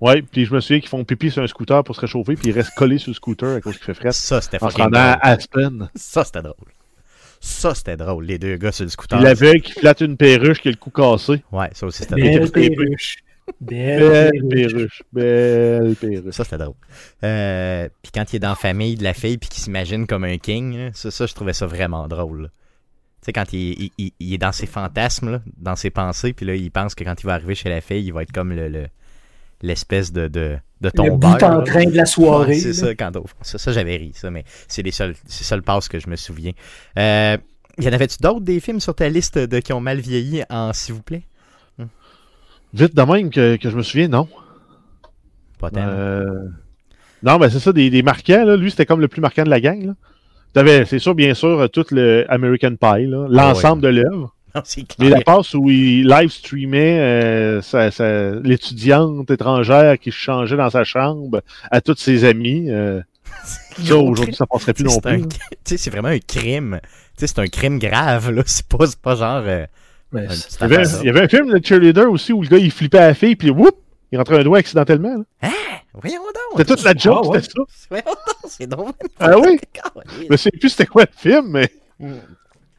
Ouais, 0.00 0.22
puis 0.22 0.44
je 0.44 0.54
me 0.54 0.60
souviens 0.60 0.80
qu'ils 0.80 0.88
font 0.88 1.04
pipi 1.04 1.30
sur 1.30 1.42
un 1.42 1.46
scooter 1.46 1.82
pour 1.84 1.94
se 1.94 2.00
réchauffer, 2.02 2.34
puis 2.36 2.48
ils 2.48 2.52
restent 2.52 2.74
collés 2.74 2.98
sur 2.98 3.10
le 3.10 3.14
scooter 3.14 3.56
à 3.56 3.60
cause 3.60 3.76
qu'il 3.76 3.84
fait 3.84 3.94
frais. 3.94 4.12
Ça, 4.12 4.40
c'était 4.40 4.62
En 4.62 4.70
se 4.70 4.76
rendant 4.76 4.98
à 4.98 5.16
drôle. 5.16 5.20
Aspen. 5.32 5.90
Ça, 5.94 6.24
c'était 6.24 6.42
drôle. 6.42 6.54
Ça, 7.40 7.74
c'était 7.74 7.96
drôle. 7.96 8.24
Les 8.24 8.38
deux 8.38 8.56
gars 8.56 8.72
sur 8.72 8.84
le 8.84 8.90
scooter. 8.90 9.20
L'aveugle 9.20 9.60
qui 9.62 9.72
flatte 9.72 10.00
une 10.00 10.16
perruche 10.16 10.60
qui 10.60 10.68
a 10.68 10.70
le 10.70 10.76
cou 10.76 10.90
cassé. 10.90 11.42
Ouais, 11.52 11.68
ça 11.72 11.86
aussi, 11.86 12.02
c'était 12.02 12.14
Belle 12.16 12.36
drôle. 12.38 12.50
Belle 12.50 12.70
perruche. 12.76 12.76
perruche. 12.76 13.24
Belle 13.60 14.30
perruche. 14.50 14.68
perruche. 14.72 15.02
Belle 15.12 15.96
perruche. 15.96 16.34
Ça, 16.34 16.44
c'était 16.44 16.58
drôle. 16.58 16.74
Euh, 17.24 17.88
puis 18.02 18.12
quand 18.12 18.32
il 18.32 18.36
est 18.36 18.40
dans 18.40 18.50
la 18.50 18.54
famille 18.54 18.96
de 18.96 19.04
la 19.04 19.14
fille 19.14 19.38
puis 19.38 19.48
qu'il 19.48 19.62
s'imagine 19.62 20.06
comme 20.06 20.24
un 20.24 20.38
king, 20.38 20.76
là, 20.76 20.90
ça, 20.92 21.10
ça, 21.10 21.26
je 21.26 21.34
trouvais 21.34 21.52
ça 21.52 21.66
vraiment 21.66 22.08
drôle. 22.08 22.42
là. 22.42 22.48
Tu 23.26 23.30
sais, 23.30 23.32
quand 23.32 23.52
il, 23.52 23.72
il- 23.82 23.90
il- 23.98 24.12
il 24.20 24.34
est 24.34 24.38
dans 24.38 24.52
ses 24.52 24.66
fantasmes, 24.66 25.32
là, 25.32 25.40
dans 25.56 25.74
ses 25.74 25.90
pensées, 25.90 26.32
puis 26.32 26.46
là, 26.46 26.54
il 26.54 26.70
pense 26.70 26.94
que 26.94 27.02
quand 27.02 27.20
il 27.20 27.26
va 27.26 27.34
arriver 27.34 27.56
chez 27.56 27.68
la 27.68 27.80
fille, 27.80 28.04
il 28.06 28.12
va 28.12 28.22
être 28.22 28.30
comme 28.30 28.52
le, 28.52 28.68
le- 28.68 28.86
l'espèce 29.62 30.12
de, 30.12 30.28
de, 30.28 30.56
de 30.80 30.86
Le 30.88 30.90
tombeur. 30.92 31.18
bout 31.18 31.42
en 31.44 31.58
là. 31.58 31.62
train 31.64 31.86
de 31.86 31.96
la 31.96 32.06
soirée. 32.06 32.52
Ouais, 32.54 32.60
c'est 32.60 32.72
ça, 32.72 32.94
quand 32.94 33.16
au 33.16 33.26
fond. 33.26 33.34
Ça, 33.42 33.58
ça, 33.58 33.72
j'avais 33.72 33.96
ri, 33.96 34.12
ça, 34.14 34.30
mais 34.30 34.44
c'est 34.68 34.82
les 34.82 34.92
seuls, 34.92 35.16
c'est 35.26 35.42
seuls 35.42 35.62
passes 35.62 35.88
que 35.88 35.98
je 35.98 36.08
me 36.08 36.14
souviens. 36.14 36.52
Euh, 36.98 37.36
y 37.80 37.88
en 37.88 37.92
avait-tu 37.92 38.18
d'autres 38.20 38.40
des 38.44 38.60
films 38.60 38.78
sur 38.78 38.94
ta 38.94 39.08
liste 39.08 39.38
de 39.38 39.58
qui 39.58 39.72
ont 39.72 39.80
mal 39.80 39.98
vieilli 39.98 40.44
en 40.48 40.72
s'il 40.72 40.94
vous 40.94 41.02
plaît? 41.02 41.24
Vite 42.74 42.94
de 42.94 43.02
même 43.02 43.30
que, 43.30 43.56
que 43.56 43.70
je 43.70 43.76
me 43.76 43.82
souviens, 43.82 44.08
non. 44.08 44.28
Pas 45.58 45.70
tant. 45.70 45.80
Euh, 45.80 46.48
Non, 47.22 47.38
ben 47.38 47.48
c'est 47.48 47.58
ça, 47.60 47.72
des, 47.72 47.88
des 47.90 48.02
marquants, 48.02 48.44
là. 48.44 48.56
Lui, 48.56 48.70
c'était 48.70 48.86
comme 48.86 49.00
le 49.00 49.08
plus 49.08 49.20
marquant 49.20 49.44
de 49.44 49.50
la 49.50 49.60
gang, 49.60 49.82
là. 49.84 49.94
C'est 50.86 50.98
sûr, 50.98 51.14
bien 51.14 51.34
sûr, 51.34 51.60
euh, 51.60 51.68
tout 51.68 51.84
le 51.90 52.24
American 52.28 52.76
Pie. 52.80 53.06
L'ensemble 53.28 53.82
de 53.82 53.88
l'œuvre. 53.88 54.32
Mais 54.98 55.10
la 55.10 55.20
passe 55.20 55.52
où 55.54 55.68
il 55.70 56.06
live 56.08 56.30
streamait 56.30 56.98
euh, 56.98 57.60
sa- 57.62 57.90
sa- 57.90 58.30
l'étudiante 58.36 59.30
étrangère 59.30 59.98
qui 59.98 60.10
changeait 60.10 60.56
dans 60.56 60.70
sa 60.70 60.82
chambre 60.84 61.42
à 61.70 61.80
tous 61.82 61.96
ses 61.98 62.24
amis. 62.24 62.70
euh, 62.70 63.02
ça, 63.84 63.96
aujourd'hui, 63.98 64.34
ça 64.34 64.46
passerait 64.46 64.72
plus 64.72 64.84
non 64.84 64.96
un- 65.04 65.18
plus. 65.18 65.28
tu 65.28 65.36
sais, 65.64 65.76
c'est 65.76 65.90
vraiment 65.90 66.08
un 66.08 66.18
crime. 66.20 66.80
Tu 66.82 66.88
sais, 67.18 67.26
c'est 67.26 67.38
un 67.40 67.48
crime 67.48 67.78
grave, 67.78 68.30
là. 68.30 68.42
C'est 68.46 68.66
pas, 68.66 68.86
c'est 68.86 68.98
pas 69.00 69.14
genre. 69.14 69.42
euh, 69.46 69.66
y, 70.14 70.64
avait, 70.64 70.82
il 71.02 71.06
y 71.06 71.08
avait 71.10 71.22
un 71.22 71.28
film 71.28 71.52
de 71.52 71.62
Cheerleader 71.62 72.10
aussi 72.10 72.32
où 72.32 72.40
le 72.42 72.48
gars 72.48 72.58
il 72.58 72.70
flippait 72.70 72.98
à 72.98 73.08
la 73.08 73.14
fille 73.14 73.36
puis 73.36 73.50
whoop, 73.50 73.76
il 74.12 74.18
rentrait 74.18 74.38
un 74.40 74.44
doigt 74.44 74.58
accidentellement. 74.58 75.24
là. 75.42 75.50
Voyons 75.94 76.20
donc. 76.22 76.58
C'était 76.58 76.74
toute 76.74 76.84
la 76.84 76.94
joke, 76.94 77.22
Ah 77.24 77.28
ouais. 77.28 77.40
c'était 77.40 77.54
ça. 77.54 77.86
Voyons 77.90 78.04
donc, 78.06 78.36
c'est 78.48 78.66
drôle. 78.66 78.92
Ah 79.18 79.38
oui? 79.38 79.58
Je 80.22 80.26
me 80.30 80.36
souviens 80.36 80.58
plus 80.60 80.68
c'était 80.70 80.86
quoi 80.86 81.04
le 81.04 81.08
film, 81.16 81.46
mais 81.48 81.70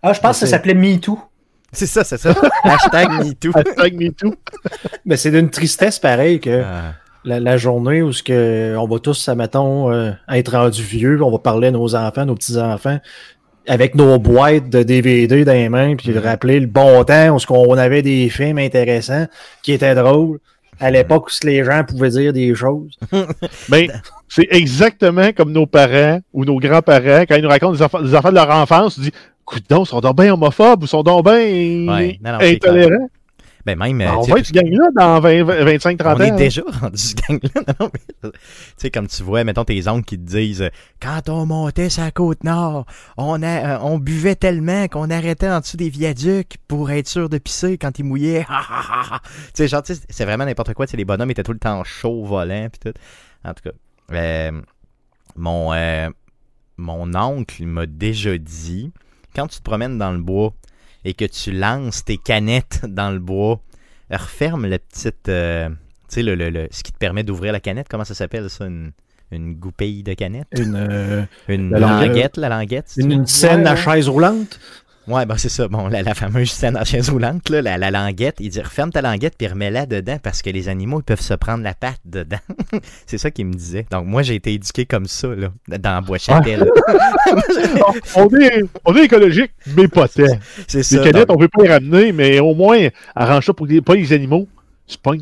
Ah, 0.03 0.13
je 0.13 0.19
pense 0.19 0.39
que 0.39 0.45
ça 0.45 0.51
s'appelait 0.51 0.74
Me 0.75 0.97
Too. 1.00 1.19
C'est 1.71 1.85
ça, 1.88 2.03
c'est 2.03 2.18
ça. 2.18 2.33
Hashtag 2.63 3.09
MeToo. 3.25 3.51
hashtag 3.53 3.94
MeToo. 3.95 4.33
mais 5.06 5.18
c'est 5.18 5.31
d'une 5.31 5.50
tristesse 5.50 6.00
pareille 6.00 6.39
que 6.39 6.62
Ah, 6.63 6.94
la, 7.25 7.39
la 7.41 7.57
journée 7.57 8.01
où 8.01 8.13
ce 8.13 8.23
que 8.23 8.75
on 8.77 8.88
va 8.88 9.00
tous, 9.00 9.27
mettons, 9.30 9.91
euh, 9.91 10.12
être 10.31 10.53
rendus 10.56 10.81
vieux, 10.81 11.21
on 11.21 11.30
va 11.31 11.39
parler 11.39 11.68
à 11.68 11.71
nos 11.71 11.94
enfants, 11.95 12.25
nos 12.25 12.35
petits-enfants, 12.35 13.00
avec 13.68 13.95
nos 13.95 14.18
boîtes 14.18 14.69
de 14.69 14.81
DVD 14.83 15.44
dans 15.44 15.51
les 15.51 15.68
mains, 15.68 15.95
puis 15.97 16.12
Mhm. 16.12 16.19
rappeler 16.19 16.59
le 16.62 16.68
bon 16.68 17.03
temps 17.03 17.35
où 17.35 17.39
ce 17.39 17.45
qu'on 17.47 17.77
avait 17.77 18.01
des 18.01 18.30
films 18.30 18.59
intéressants 18.59 19.25
qui 19.62 19.73
étaient 19.73 19.94
drôles. 19.95 20.39
À 20.79 20.91
l'époque 20.91 21.29
où 21.29 21.45
les 21.45 21.63
gens 21.63 21.83
pouvaient 21.83 22.09
dire 22.09 22.33
des 22.33 22.53
choses. 22.56 22.97
Ben, 23.69 23.89
c'est 24.27 24.47
exactement 24.51 25.31
comme 25.33 25.51
nos 25.51 25.65
parents 25.65 26.19
ou 26.33 26.45
nos 26.45 26.59
grands-parents, 26.59 27.24
quand 27.27 27.35
ils 27.35 27.41
nous 27.41 27.50
racontent 27.50 27.74
des 27.74 27.81
affaires, 27.81 28.03
des 28.03 28.13
affaires 28.13 28.31
de 28.31 28.35
leur 28.35 28.50
enfance, 28.50 28.97
ils 28.97 29.03
disent 29.03 29.12
Écoute 29.50 29.63
donc, 29.69 29.88
ils 29.88 29.89
sont 29.89 30.01
donc 30.01 30.18
bien 30.18 30.33
homophobes 30.33 30.83
ou 30.83 30.88
sont 30.88 31.03
donc 31.03 31.24
bien 31.24 31.33
Ouais, 31.33 32.19
intolérants. 32.24 33.09
Ben 33.68 33.78
même. 33.78 33.98
Ben, 33.98 34.16
on 34.16 34.22
va 34.22 34.40
être 34.40 34.46
ce 34.46 34.54
gang-là 34.54 34.88
dans 34.96 35.19
20, 35.19 35.44
25, 35.44 35.98
30 35.98 36.18
On 36.18 36.22
ans. 36.22 36.25
est 36.25 36.38
déjà 36.38 36.62
rendu 36.81 36.98
ce 36.98 37.16
gang-là. 37.16 37.90
Tu 38.24 38.31
sais, 38.78 38.90
comme 38.90 39.08
tu 39.08 39.24
vois, 39.24 39.44
mettons 39.44 39.66
tes 39.66 39.90
oncles 39.90 40.06
qui 40.06 40.18
te 40.18 40.24
disent 40.24 40.69
Quand 41.02 41.28
on 41.28 41.46
montait 41.46 41.90
sa 41.90 42.10
côte 42.12 42.46
nord, 42.46 42.86
on, 43.18 43.44
a, 43.44 43.75
euh, 43.75 43.80
on 43.81 43.98
buvait 43.98 44.36
tellement 44.36 44.88
qu'on 44.88 45.10
arrêtait 45.10 45.50
en 45.50 45.60
dessous 45.60 45.75
des 45.75 45.90
viaducs 45.90 46.58
pour 46.69 46.92
être 46.92 47.10
sûr 47.10 47.28
de 47.28 47.38
pisser 47.40 47.78
quand 47.78 48.00
il 48.00 48.06
mouillait. 48.06 48.46
Tu 49.54 49.64
sais, 49.64 49.68
genre, 49.68 49.81
c'est 49.84 50.25
vraiment 50.25 50.46
n'importe 50.46 50.74
quoi. 50.74 50.88
Tu 50.88 50.92
sais, 50.92 50.98
les 50.98 51.04
bonhommes 51.06 51.31
étaient 51.31 51.44
tout 51.44 51.52
le 51.54 51.60
temps 51.60 51.84
chauds 51.84 52.22
au 52.22 52.25
volant. 52.25 52.69
Puis 52.72 52.92
tout. 52.92 52.98
En 53.44 53.54
tout 53.54 53.64
cas, 53.64 53.75
euh, 54.14 54.62
mon, 55.36 55.74
euh, 55.74 56.10
mon 56.78 57.14
oncle 57.16 57.66
m'a 57.66 57.86
déjà 57.86 58.38
dit 58.38 58.94
Quand 59.36 59.48
tu 59.48 59.58
te 59.58 59.64
promènes 59.64 59.98
dans 59.98 60.14
le 60.14 60.19
bois 60.19 60.54
et 61.05 61.13
que 61.13 61.25
tu 61.25 61.51
lances 61.51 62.03
tes 62.05 62.17
canettes 62.17 62.81
dans 62.88 63.11
le 63.11 63.19
bois, 63.19 63.61
referme 64.11 64.65
la 64.67 64.79
petite. 64.79 65.29
euh, 65.29 65.69
tu 65.69 65.75
sais, 66.09 66.23
le, 66.23 66.35
le- 66.35 66.49
le- 66.49 66.67
ce 66.71 66.83
qui 66.83 66.91
te 66.91 66.97
permet 66.97 67.23
d'ouvrir 67.23 67.51
la 67.51 67.59
canette, 67.59 67.88
comment 67.89 68.05
ça 68.05 68.13
s'appelle 68.15 68.49
ça? 68.49 68.65
Une, 68.65 68.91
une 69.31 69.55
goupille 69.55 70.03
de 70.03 70.13
canette? 70.13 70.47
Une, 70.57 70.75
euh, 70.75 71.23
Une 71.49 71.71
La 71.71 71.79
languette. 71.79 72.38
la 72.38 72.47
languette 72.49 72.94
une, 72.95 73.25
scène 73.27 73.61
Ouais, 73.63 73.67
à 73.67 73.75
chaise 73.75 74.07
roulante? 74.07 74.59
Ouais, 75.07 75.26
ben 75.26 75.37
c'est 75.37 75.47
ça. 75.49 75.68
Bon, 75.69 75.87
la, 75.87 76.02
la 76.04 76.14
fameuse 76.14 76.52
scène 76.52 76.76
en 76.78 76.83
chaise 76.83 77.09
roulante, 77.09 77.49
là, 77.49 77.61
la, 77.61 77.78
la 77.78 77.92
languette, 77.92 78.35
il 78.40 78.49
dit 78.49 78.59
referme 78.61 78.92
ta 78.92 79.02
languette 79.02 79.35
puis 79.37 79.47
remets-la 79.47 79.85
dedans 79.85 80.18
parce 80.21 80.42
que 80.42 80.49
les 80.49 80.68
animaux 80.68 80.99
ils 80.99 81.04
peuvent 81.04 81.21
se 81.21 81.33
prendre 81.33 81.64
la 81.64 81.73
patte 81.73 81.99
dedans. 82.04 82.40
c'est 83.06 83.18
ça 83.18 83.31
qu'il 83.31 83.45
me 83.45 83.54
disait. 83.54 83.85
Donc 83.90 84.06
moi 84.06 84.21
j'ai 84.21 84.35
été 84.35 84.54
éduqué 84.54 84.85
comme 84.85 85.06
ça, 85.06 85.30
là, 85.30 85.47
dans 85.78 86.02
Bois-Châtel. 86.02 86.69
on, 88.16 88.28
est, 88.37 88.64
on 88.85 88.95
est 88.95 89.06
écologique, 89.06 89.52
mais 89.76 89.87
pas 89.87 90.07
tant. 90.07 90.23
c'est 90.68 90.83
ça. 90.83 90.97
Les 90.97 91.11
canettes, 91.11 91.28
donc- 91.30 91.37
on 91.37 91.40
peut 91.40 91.47
pas 91.47 91.64
les 91.64 91.69
ramener, 91.73 92.11
mais 92.11 92.40
au 92.40 92.54
moins, 92.54 92.87
arrange 93.16 93.45
ça 93.45 93.54
pour 93.54 93.66
les- 93.66 93.81
pas 93.81 93.95
les 93.95 94.11
animaux 94.14 94.47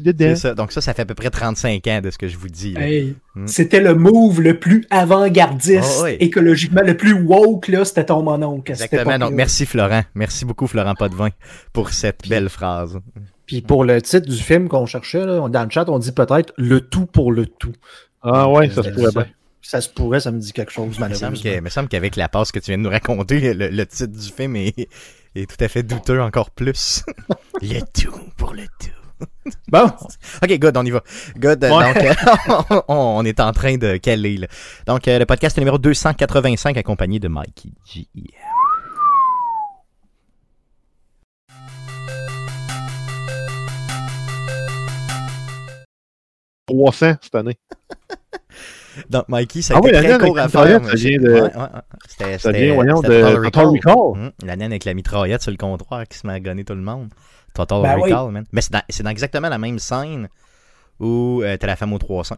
dedans. 0.04 0.26
c'est 0.30 0.36
ça. 0.36 0.54
Donc 0.54 0.72
ça, 0.72 0.80
ça 0.82 0.94
fait 0.94 1.02
à 1.02 1.06
peu 1.06 1.16
près 1.16 1.30
35 1.30 1.88
ans 1.88 2.02
de 2.02 2.10
ce 2.12 2.18
que 2.18 2.28
je 2.28 2.38
vous 2.38 2.48
dis. 2.50 2.74
là. 2.74 2.88
Hey, 2.88 3.16
Mm. 3.38 3.48
C'était 3.48 3.82
le 3.82 3.96
move 3.96 4.40
le 4.40 4.58
plus 4.60 4.86
avant-gardiste, 4.90 5.98
Ah 6.00 6.04
oui. 6.04 6.16
écologiquement, 6.22 6.82
le 6.82 6.96
plus 6.96 7.12
woke, 7.14 7.68
là, 7.68 7.84
c'était 7.84 8.06
ton 8.06 8.24
cette 8.24 8.70
Exactement. 8.70 9.18
Donc 9.20 9.34
merci 9.34 9.66
Florent. 9.66 10.04
Merci 10.16 10.46
beaucoup 10.46 10.68
Florent 10.68 10.96
Potvin 10.96 11.30
pour 11.74 11.90
cette 11.90 12.30
belle 12.30 12.48
phrase. 12.48 12.98
Puis 13.46 13.62
pour 13.62 13.84
le 13.84 14.02
titre 14.02 14.28
du 14.30 14.38
film 14.38 14.70
qu'on 14.70 14.86
cherchait, 14.86 15.26
là, 15.26 15.50
dans 15.50 15.64
le 15.64 15.70
chat, 15.70 15.90
on 15.90 16.00
dit 16.00 16.14
peut-être 16.14 16.54
le 16.58 16.80
tout 16.80 17.06
pour 17.08 17.32
le 17.34 17.46
tout. 17.46 17.74
Ah 18.24 18.50
ouais, 18.50 18.70
ça 18.70 18.84
se 18.84 18.90
Euh, 18.90 18.94
pourrait 18.94 19.12
bien. 19.12 19.26
Ça 19.62 19.82
se 19.82 19.90
pourrait, 19.90 20.20
ça 20.22 20.32
me 20.32 20.40
dit 20.40 20.54
quelque 20.54 20.72
chose, 20.72 20.98
malheureusement. 21.00 21.32
il 21.44 21.62
me 21.62 21.70
semble 21.70 21.90
qu'avec 21.90 22.16
la 22.16 22.30
passe 22.30 22.52
que 22.52 22.60
tu 22.60 22.72
viens 22.72 22.78
de 22.78 22.84
nous 22.84 22.90
raconter, 22.90 23.54
le, 23.54 23.68
le 23.70 23.86
titre 23.86 24.14
du 24.18 24.30
film 24.32 24.56
est, 24.56 24.88
est 25.36 25.50
tout 25.50 25.62
à 25.64 25.68
fait 25.68 25.84
douteux 25.84 26.22
encore 26.22 26.52
plus. 26.52 27.04
le 27.62 27.80
tout 28.02 28.16
pour 28.38 28.54
le 28.54 28.64
tout. 28.80 28.90
Bon, 29.72 29.86
Ok, 30.44 30.60
good, 30.60 30.76
on 30.78 30.86
y 30.86 30.92
va. 30.92 31.02
Good, 31.38 31.64
euh, 31.64 31.78
Ouais. 31.78 31.94
donc 31.94 32.04
euh, 32.04 32.82
on, 32.88 32.96
on 33.20 33.26
est 33.26 33.40
en 33.40 33.52
train 33.52 33.78
de 33.78 33.98
caler. 33.98 34.38
Là. 34.38 34.48
Donc 34.88 35.08
euh, 35.08 35.20
le 35.20 35.26
podcast 35.26 35.58
numéro 35.58 35.78
285 35.78 36.78
accompagné 36.78 37.20
de 37.20 37.28
Mikey 37.28 37.70
G. 37.86 38.08
300 46.68 47.16
cette 47.22 47.36
année. 47.36 47.58
Donc 49.10 49.28
Mikey, 49.28 49.62
ça 49.62 49.76
a 49.76 49.78
Ah 49.78 49.80
été 49.80 49.88
oui, 49.88 49.94
la 49.94 50.00
très 50.00 50.18
naine 50.18 50.28
court 50.28 50.40
à 50.40 50.48
faire. 50.48 50.86
ça 50.86 50.96
vient 50.96 51.20
de- 51.20 51.30
ouais, 51.34 51.42
ouais, 51.42 51.50
ouais. 51.58 51.68
C'était- 52.08 52.38
Ça 52.38 52.50
c'était- 52.52 52.66
vient, 52.66 52.76
voyons, 52.76 53.02
de 53.02 53.08
Total 53.08 53.36
Total 53.44 53.66
Recall. 53.66 53.94
Hum, 53.98 54.32
la 54.44 54.56
naine 54.56 54.72
avec 54.72 54.86
la 54.86 54.94
mitraillette 54.94 55.42
sur 55.42 55.52
le 55.52 55.58
comptoir 55.58 56.08
qui 56.08 56.18
se 56.18 56.26
met 56.26 56.34
à 56.34 56.40
gonner 56.40 56.64
tout 56.64 56.76
le 56.76 56.82
monde. 56.82 57.10
Total 57.56 57.82
Ben 57.82 57.96
oui. 57.96 58.12
Recall, 58.12 58.32
man. 58.32 58.46
Mais 58.52 58.62
c'est 58.62 59.04
dans, 59.04 59.10
exactement 59.10 59.50
la 59.50 59.58
même 59.58 59.80
scène 59.80 60.30
où 61.00 61.42
euh, 61.44 61.58
t'as 61.58 61.68
la 61.68 61.76
femme 61.76 61.94
aux 61.94 61.98
300. 61.98 62.36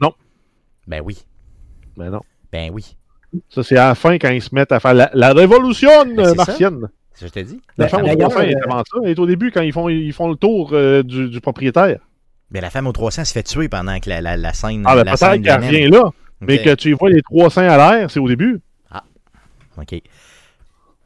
Non. 0.00 0.12
Ben 0.86 1.02
oui. 1.04 1.18
Ben 1.96 2.10
non. 2.10 2.20
Ben 2.52 2.70
oui. 2.72 2.96
Ça, 3.48 3.62
c'est 3.62 3.76
à 3.76 3.88
la 3.88 3.94
fin 3.94 4.14
quand 4.18 4.30
ils 4.30 4.42
se 4.42 4.54
mettent 4.54 4.72
à 4.72 4.80
faire 4.80 4.94
la, 4.94 5.10
la 5.14 5.32
révolution 5.32 5.90
Ben, 6.16 6.34
martienne. 6.34 6.88
C'est 7.12 7.26
ce 7.26 7.32
que 7.32 7.40
je 7.40 7.46
te 7.46 7.50
dis. 7.50 7.60
La 7.76 7.86
Ben, 7.86 7.90
femme 7.90 8.02
au 8.02 8.06
d'ailleurs, 8.06 8.30
300 8.30 8.48
est 8.48 8.54
euh, 8.54 8.60
avant 8.64 8.78
ça. 8.78 8.98
Elle 9.04 9.10
est 9.10 9.18
au 9.18 9.26
début 9.26 9.50
quand 9.50 9.62
ils 9.62 9.72
font, 9.72 9.88
ils 9.88 10.12
font 10.12 10.28
le 10.28 10.36
tour 10.36 10.70
euh, 10.72 11.02
du, 11.02 11.28
du 11.28 11.40
propriétaire. 11.40 11.98
Ben, 12.50 12.62
la 12.62 12.70
femme 12.70 12.86
aux 12.86 12.92
300 12.92 13.24
se 13.24 13.32
fait 13.32 13.42
tuer 13.42 13.68
pendant 13.68 13.98
que 14.00 14.08
la, 14.08 14.20
la, 14.20 14.36
la 14.36 14.52
scène. 14.52 14.84
Ah, 14.86 14.94
ben 14.94 15.04
la 15.04 15.16
peut-être 15.16 15.42
qu'elle 15.42 15.64
revient 15.64 15.88
là, 15.88 16.10
mais 16.40 16.62
que 16.62 16.74
tu 16.74 16.90
y 16.90 16.92
vois 16.92 17.10
les 17.10 17.22
300 17.22 17.62
à 17.62 17.76
l'air, 17.76 18.10
c'est 18.10 18.20
au 18.20 18.28
début. 18.28 18.60
OK. 19.80 20.02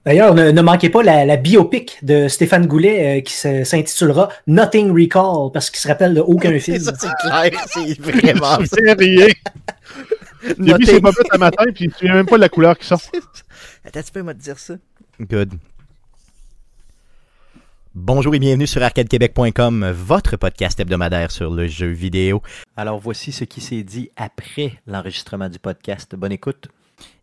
D'ailleurs, 0.04 0.34
ne, 0.34 0.50
ne 0.50 0.62
manquez 0.62 0.90
pas 0.90 1.02
la, 1.04 1.24
la 1.24 1.36
biopic 1.36 1.98
de 2.02 2.26
Stéphane 2.26 2.66
Goulet 2.66 3.18
euh, 3.18 3.20
qui 3.20 3.32
s'intitulera 3.34 4.30
Nothing 4.48 4.90
Recall 4.90 5.52
parce 5.52 5.70
qu'il 5.70 5.78
se 5.78 5.86
rappelle 5.86 6.14
de 6.14 6.20
aucun 6.20 6.58
film. 6.58 6.80
Ça, 6.80 6.92
c'est 6.98 7.08
clair. 7.20 7.64
C'est 7.68 8.00
vraiment. 8.00 8.58
C'est 8.64 8.92
rien. 8.94 9.26
Mis 10.58 10.70
ses 10.70 10.94
Nothing. 10.94 11.00
bobettes 11.00 11.26
un 11.34 11.38
matin, 11.38 11.64
puis 11.72 11.84
il 11.84 11.88
ne 11.88 11.92
se 11.92 11.98
souvient 12.00 12.14
même 12.14 12.26
pas 12.26 12.34
de 12.36 12.40
la 12.40 12.48
couleur 12.48 12.76
qui 12.76 12.84
sort. 12.86 13.00
Attends, 13.84 14.02
tu 14.02 14.10
peux 14.10 14.22
me 14.22 14.34
dire 14.34 14.58
ça? 14.58 14.74
Good. 15.20 15.54
Bonjour 17.94 18.34
et 18.34 18.38
bienvenue 18.40 18.66
sur 18.66 18.82
arcadequebec.com, 18.82 19.90
votre 19.92 20.36
podcast 20.36 20.80
hebdomadaire 20.80 21.30
sur 21.30 21.50
le 21.50 21.68
jeu 21.68 21.88
vidéo. 21.88 22.42
Alors 22.76 22.98
voici 22.98 23.30
ce 23.30 23.44
qui 23.44 23.60
s'est 23.60 23.82
dit 23.84 24.10
après 24.16 24.72
l'enregistrement 24.86 25.48
du 25.48 25.58
podcast. 25.60 26.16
Bonne 26.16 26.32
écoute. 26.32 26.68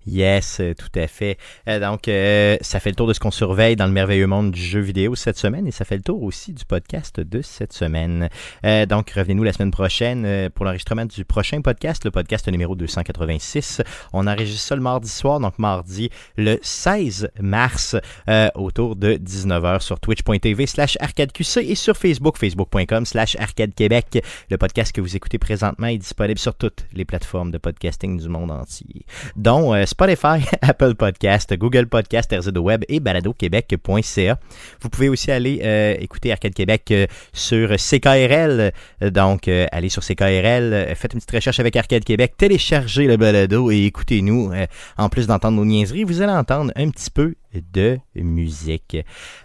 Yes, 0.10 0.60
euh, 0.60 0.74
tout 0.74 1.00
à 1.00 1.08
fait. 1.08 1.38
Euh, 1.68 1.80
donc, 1.80 2.08
euh, 2.08 2.58
ça 2.62 2.80
fait 2.80 2.90
le 2.90 2.96
tour 2.96 3.08
de 3.08 3.14
ce 3.14 3.20
qu'on 3.20 3.30
surveille 3.32 3.76
dans 3.76 3.86
le 3.86 3.92
merveilleux 3.92 4.26
monde 4.26 4.52
du 4.52 4.62
jeu 4.62 4.80
vidéo 4.80 5.14
cette 5.16 5.38
semaine 5.38 5.68
et 5.68 5.72
ça 5.72 5.86
fait 5.86 5.98
le 5.98 6.02
tour 6.02 6.24
aussi 6.24 6.52
du 6.52 6.66
podcast 6.66 7.20
de 7.20 7.42
cette 7.42 7.74
semaine. 7.74 8.30
Euh, 8.66 8.86
donc, 8.88 9.12
revenez-nous 9.12 9.44
la 9.44 9.54
semaine 9.54 9.70
prochaine 9.72 10.26
euh, 10.26 10.50
pour 10.50 10.66
l'enregistrement 10.66 11.06
du 11.06 11.26
prochain 11.26 11.62
podcast, 11.62 12.06
le 12.06 12.12
podcast 12.12 12.48
numéro 12.48 12.76
286. 12.76 13.84
On 14.14 14.26
enregistre 14.26 14.62
ça 14.62 14.76
le 14.76 14.82
mardi 14.82 15.10
soir, 15.10 15.40
donc 15.40 15.60
mardi 15.60 16.10
le 16.38 16.58
16 16.62 17.30
mars 17.40 17.96
euh, 18.28 18.50
autour 18.56 18.96
de 18.96 19.14
19h 19.14 19.82
sur 19.82 20.00
twitch.tv 20.00 20.66
slash 20.66 20.98
arcadeqc 21.00 21.58
et 21.58 21.76
sur 21.76 21.96
Facebook, 21.96 22.38
facebook.com 22.38 23.06
slash 23.06 23.36
arcadequebec. 23.36 24.24
Le 24.50 24.58
podcast 24.58 24.92
que 24.92 25.02
vous 25.02 25.16
écoutez 25.16 25.38
présentement 25.38 25.88
est 25.88 26.00
disponible 26.00 26.40
sur 26.40 26.56
toutes 26.56 26.88
les 26.94 27.06
plateformes 27.06 27.52
de 27.52 27.60
podcasting 27.60 28.20
du 28.20 28.28
monde 28.28 28.50
entier, 28.50 29.06
dont 29.36 29.76
Spotify, 30.00 30.40
Apple 30.62 30.96
Podcast, 30.96 31.54
Google 31.58 31.88
Podcast, 31.88 32.34
RZO 32.34 32.62
Web 32.62 32.86
et 32.88 33.02
baladoquebec.ca. 33.02 34.40
Vous 34.80 34.90
pouvez 34.90 35.10
aussi 35.10 35.30
aller 35.30 35.60
euh, 35.62 35.94
écouter 36.00 36.32
Arcade 36.32 36.54
Québec 36.54 36.90
euh, 36.92 37.06
sur 37.34 37.76
CKRL. 37.76 38.72
Donc, 39.12 39.50
euh, 39.50 39.66
allez 39.74 39.90
sur 39.90 40.02
CKRL, 40.02 40.96
faites 40.96 41.14
une 41.14 41.20
petite 41.20 41.32
recherche 41.32 41.60
avec 41.60 41.76
Arcade 41.76 42.06
Québec, 42.06 42.36
téléchargez 42.38 43.08
le 43.08 43.18
balado 43.18 43.72
et 43.72 43.88
écoutez-nous. 43.88 44.54
En 44.98 45.10
plus 45.10 45.28
d'entendre 45.28 45.58
nos 45.58 45.66
niaiseries, 45.66 46.06
vous 46.06 46.22
allez 46.22 46.32
entendre 46.32 46.72
un 46.78 46.90
petit 46.92 47.10
peu 47.12 47.36
de 47.54 47.98
musique. 48.16 48.96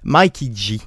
Mikey 0.05 0.53
G. 0.55 0.79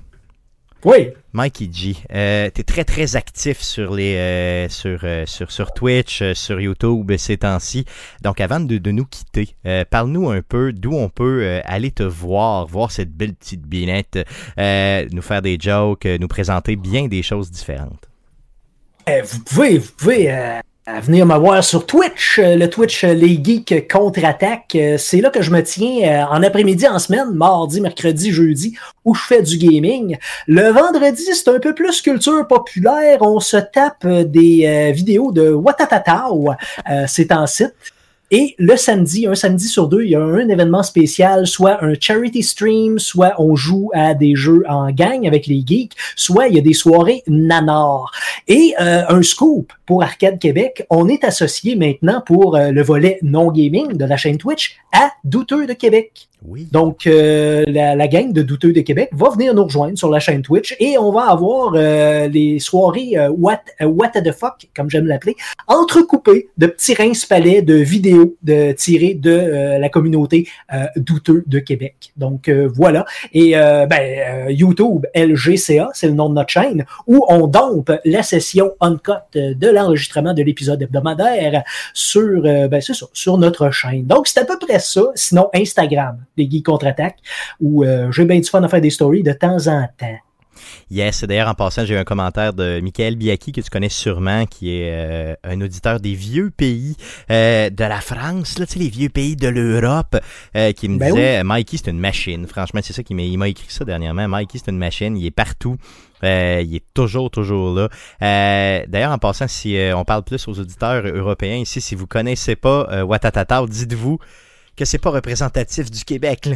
Oui. 0.84 1.10
Mikey 1.34 1.70
G, 1.72 1.96
euh, 2.14 2.50
tu 2.54 2.62
es 2.62 2.64
très 2.64 2.84
très 2.84 3.16
actif 3.16 3.62
sur 3.62 3.94
les 3.94 4.16
euh, 4.16 4.70
sur, 4.70 5.00
euh, 5.04 5.26
sur 5.26 5.52
sur 5.52 5.72
Twitch, 5.74 6.22
euh, 6.22 6.34
sur 6.34 6.60
YouTube 6.62 7.12
ces 7.18 7.38
temps-ci. 7.38 7.86
Donc 8.24 8.40
avant 8.40 8.60
de, 8.60 8.78
de 8.78 8.92
nous 8.92 9.06
quitter, 9.06 9.56
parle-nous 9.90 10.30
un 10.30 10.42
peu 10.42 10.74
d'où 10.74 10.94
on 10.94 11.10
peut 11.10 11.62
aller 11.66 11.92
te 11.92 12.04
voir, 12.04 12.66
voir 12.68 12.92
cette 12.92 13.12
belle 13.12 13.34
petite 13.34 13.64
binette, 13.64 14.20
nous 14.58 15.22
faire 15.22 15.42
des 15.42 15.58
jokes, 15.60 16.06
nous 16.06 16.28
présenter 16.28 16.76
bien 16.76 17.08
des 17.08 17.24
choses 17.24 17.52
différentes. 17.52 18.08
Euh, 19.10 19.22
vous 19.24 19.40
pouvez, 19.44 19.78
vous 19.78 19.92
pouvez 19.98 20.30
euh, 20.88 21.00
venir 21.02 21.26
me 21.26 21.36
voir 21.36 21.64
sur 21.64 21.86
Twitch, 21.86 22.40
euh, 22.40 22.56
le 22.56 22.70
Twitch 22.70 23.04
euh, 23.04 23.14
Les 23.14 23.40
Geeks 23.44 23.92
contre-attaque. 23.92 24.76
Euh, 24.76 24.98
C'est 24.98 25.22
là 25.22 25.30
que 25.30 25.42
je 25.42 25.52
me 25.52 25.62
tiens 25.62 26.28
en 26.30 26.42
après-midi, 26.44 26.88
en 26.88 27.00
semaine, 27.00 27.32
mardi, 27.32 27.82
mercredi, 27.82 28.32
jeudi, 28.32 28.78
où 29.04 29.14
je 29.14 29.22
fais 29.22 29.42
du 29.42 29.58
gaming. 29.58 30.18
Le 30.48 30.70
vendredi, 30.70 31.24
c'est 31.34 31.50
un 31.50 31.60
peu 31.60 31.74
plus 31.74 32.02
culture 32.02 32.48
populaire. 32.48 33.20
On 33.22 33.40
se 33.40 33.58
tape 33.58 34.06
des 34.06 34.92
vidéos 34.94 35.32
de 35.32 35.50
Watatatao. 35.52 36.52
C'est 37.08 37.32
en 37.32 37.48
site. 37.48 37.74
Et 38.30 38.56
le 38.58 38.76
samedi, 38.76 39.26
un 39.26 39.36
samedi 39.36 39.68
sur 39.68 39.88
deux, 39.88 40.04
il 40.04 40.10
y 40.10 40.16
a 40.16 40.22
un 40.22 40.50
événement 40.50 40.84
spécial, 40.84 41.48
soit 41.48 41.82
un 41.84 41.94
charity 42.00 42.44
stream, 42.44 43.00
soit 43.00 43.34
on 43.38 43.56
joue 43.56 43.90
à 43.94 44.14
des 44.14 44.36
jeux 44.36 44.64
en 44.68 44.92
gang 44.92 45.26
avec 45.26 45.48
les 45.48 45.64
geeks, 45.66 45.94
soit 46.18 46.50
il 46.50 46.56
y 46.56 46.58
a 46.58 46.62
des 46.62 46.74
soirées 46.74 47.24
nanar. 47.28 48.12
Et 48.50 48.74
euh, 48.82 49.04
un 49.08 49.24
scoop 49.24 49.72
pour 49.86 50.04
Arcade 50.04 50.40
Québec, 50.40 50.86
on 50.90 51.08
est 51.08 51.24
associé 51.24 51.78
maintenant 51.78 52.22
pour 52.26 52.58
euh, 52.58 52.72
le 52.72 52.84
volet 52.84 53.18
non 53.22 53.50
gaming 53.50 53.94
de 53.94 54.06
la 54.06 54.18
chaîne 54.18 54.38
Twitch 54.38 54.78
à 54.92 55.12
Douteux 55.24 55.66
de 55.66 55.74
Québec. 55.74 56.28
Oui. 56.46 56.68
Donc, 56.72 57.08
euh, 57.08 57.64
la, 57.68 57.96
la 57.96 58.08
gang 58.08 58.32
de 58.32 58.44
Douteux 58.44 58.72
de 58.72 58.82
Québec 58.82 59.10
va 59.12 59.30
venir 59.30 59.56
nous 59.56 59.64
rejoindre 59.64 59.98
sur 59.98 60.10
la 60.10 60.20
chaîne 60.20 60.44
Twitch 60.44 60.76
et 60.80 60.98
on 60.98 61.12
va 61.12 61.30
avoir 61.32 61.74
euh, 61.76 62.28
les 62.28 62.60
soirées 62.60 63.18
euh, 63.18 63.30
what, 63.30 63.62
euh, 63.82 63.86
what 63.86 64.10
the 64.10 64.32
fuck, 64.32 64.68
comme 64.76 64.90
j'aime 64.90 65.08
l'appeler, 65.08 65.36
entrecoupées 65.68 66.50
de 66.58 66.68
petits 66.68 66.94
rince-palais 66.94 67.64
de 67.64 67.74
vidéos 67.74 68.36
de, 68.44 68.72
tirées 68.74 69.16
de 69.16 69.32
euh, 69.32 69.80
la 69.80 69.90
communauté 69.90 70.48
euh, 70.74 70.86
Douteux 70.96 71.44
de 71.48 71.60
Québec. 71.60 72.14
Donc, 72.18 72.50
voilà. 72.50 73.06
Et 73.34 73.54
ben, 73.54 74.50
YouTube, 74.50 75.06
LGCA, 75.16 75.90
c'est 75.94 76.08
le 76.08 76.14
nom 76.14 76.30
de 76.30 76.36
notre 76.36 76.50
chaîne, 76.50 76.86
où 77.08 77.26
on 77.28 77.48
dompe 77.48 77.92
la 78.06 78.24
session 78.24 78.74
uncut 78.80 79.12
de 79.34 79.70
l'enregistrement 79.70 80.34
de 80.34 80.44
l'épisode 80.44 80.82
hebdomadaire 80.82 81.64
sur, 81.94 82.42
ben, 82.42 82.82
ça, 82.82 82.94
sur 83.14 83.38
notre 83.38 83.72
chaîne. 83.72 84.06
Donc, 84.06 84.28
c'est 84.28 84.40
à 84.40 84.46
peu 84.46 84.58
près 84.60 84.80
ça. 84.80 85.04
Sinon, 85.16 85.50
Instagram, 85.54 86.18
les 86.38 86.50
geeks 86.50 86.66
contre-attaque, 86.66 87.18
où 87.60 87.84
euh, 87.84 88.12
j'ai 88.12 88.26
bien 88.26 88.40
du 88.40 88.48
fun 88.48 88.64
à 88.64 88.68
faire 88.68 88.82
des 88.82 88.90
stories 88.90 89.24
de 89.24 89.34
temps 89.34 89.68
en 89.68 89.88
temps. 89.98 90.18
Yes, 90.90 91.24
d'ailleurs 91.24 91.50
en 91.50 91.54
passant, 91.54 91.86
j'ai 91.86 91.96
eu 91.96 91.98
un 91.98 92.04
commentaire 92.04 92.54
de 92.54 92.80
Michael 92.82 93.16
Biaki 93.16 93.52
que 93.52 93.62
tu 93.62 93.70
connais 93.70 93.90
sûrement, 93.90 94.46
qui 94.46 94.74
est 94.74 94.92
euh, 94.92 95.36
un 95.44 95.62
auditeur 95.62 96.00
des 96.00 96.14
vieux 96.14 96.50
pays 96.50 96.96
euh, 97.30 97.70
de 97.70 97.84
la 97.84 98.02
France, 98.02 98.58
là, 98.58 98.66
tu 98.66 98.74
sais, 98.74 98.80
les 98.80 98.90
vieux 98.90 99.10
pays 99.10 99.36
de 99.36 99.48
l'Europe, 99.48 100.18
euh, 100.56 100.72
qui 100.72 100.90
me 100.90 100.98
Ben 100.98 101.14
disait 101.14 101.44
Mikey, 101.44 101.78
c'est 101.78 101.92
une 101.92 102.00
machine. 102.00 102.48
Franchement, 102.48 102.80
c'est 102.84 102.94
ça 102.94 103.04
qui 103.04 103.14
m'a 103.14 103.48
écrit 103.48 103.68
ça 103.70 103.86
dernièrement. 103.86 104.28
Mikey, 104.28 104.60
c'est 104.64 104.72
une 104.72 104.78
machine, 104.78 105.18
il 105.18 105.26
est 105.26 105.32
partout. 105.32 105.78
Euh, 106.24 106.64
il 106.66 106.76
est 106.76 106.86
toujours, 106.94 107.30
toujours 107.30 107.76
là. 107.76 107.90
Euh, 108.24 108.84
D'ailleurs, 108.88 109.12
en 109.12 109.18
passant, 109.20 109.48
si 109.48 109.78
euh, 109.78 109.96
on 109.96 110.04
parle 110.04 110.24
plus 110.24 110.48
aux 110.48 110.60
auditeurs 110.60 111.06
européens 111.06 111.58
ici, 111.58 111.80
si 111.80 111.96
vous 111.96 112.08
connaissez 112.08 112.56
pas 112.56 113.04
Watatata, 113.04 113.64
dites-vous 113.68 114.18
que 114.78 114.86
c'est 114.86 114.98
pas 115.00 115.10
représentatif 115.10 115.92
du 115.92 116.04
Québec. 116.06 116.50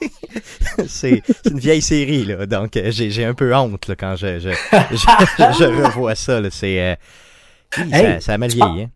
c'est 0.86 1.22
une 1.50 1.58
vieille 1.58 1.82
série, 1.82 2.24
là. 2.24 2.46
Donc, 2.46 2.76
euh, 2.76 2.90
j'ai 2.90 3.24
un 3.24 3.34
peu 3.34 3.54
honte 3.54 3.86
là, 3.88 3.94
quand 3.96 4.16
je, 4.16 4.38
je, 4.38 4.50
je, 4.50 4.96
je 5.58 5.82
revois 5.84 6.14
ça. 6.14 6.40
là. 6.40 6.48
C'est. 6.50 6.80
euh, 6.80 6.94
oui, 7.78 7.90
ça, 7.90 7.96
Hey, 7.98 8.22
ça 8.22 8.32
a 8.34 8.38
mal 8.38 8.50
tu 8.50 8.56
vieilli. 8.56 8.82
hein. 8.82 8.90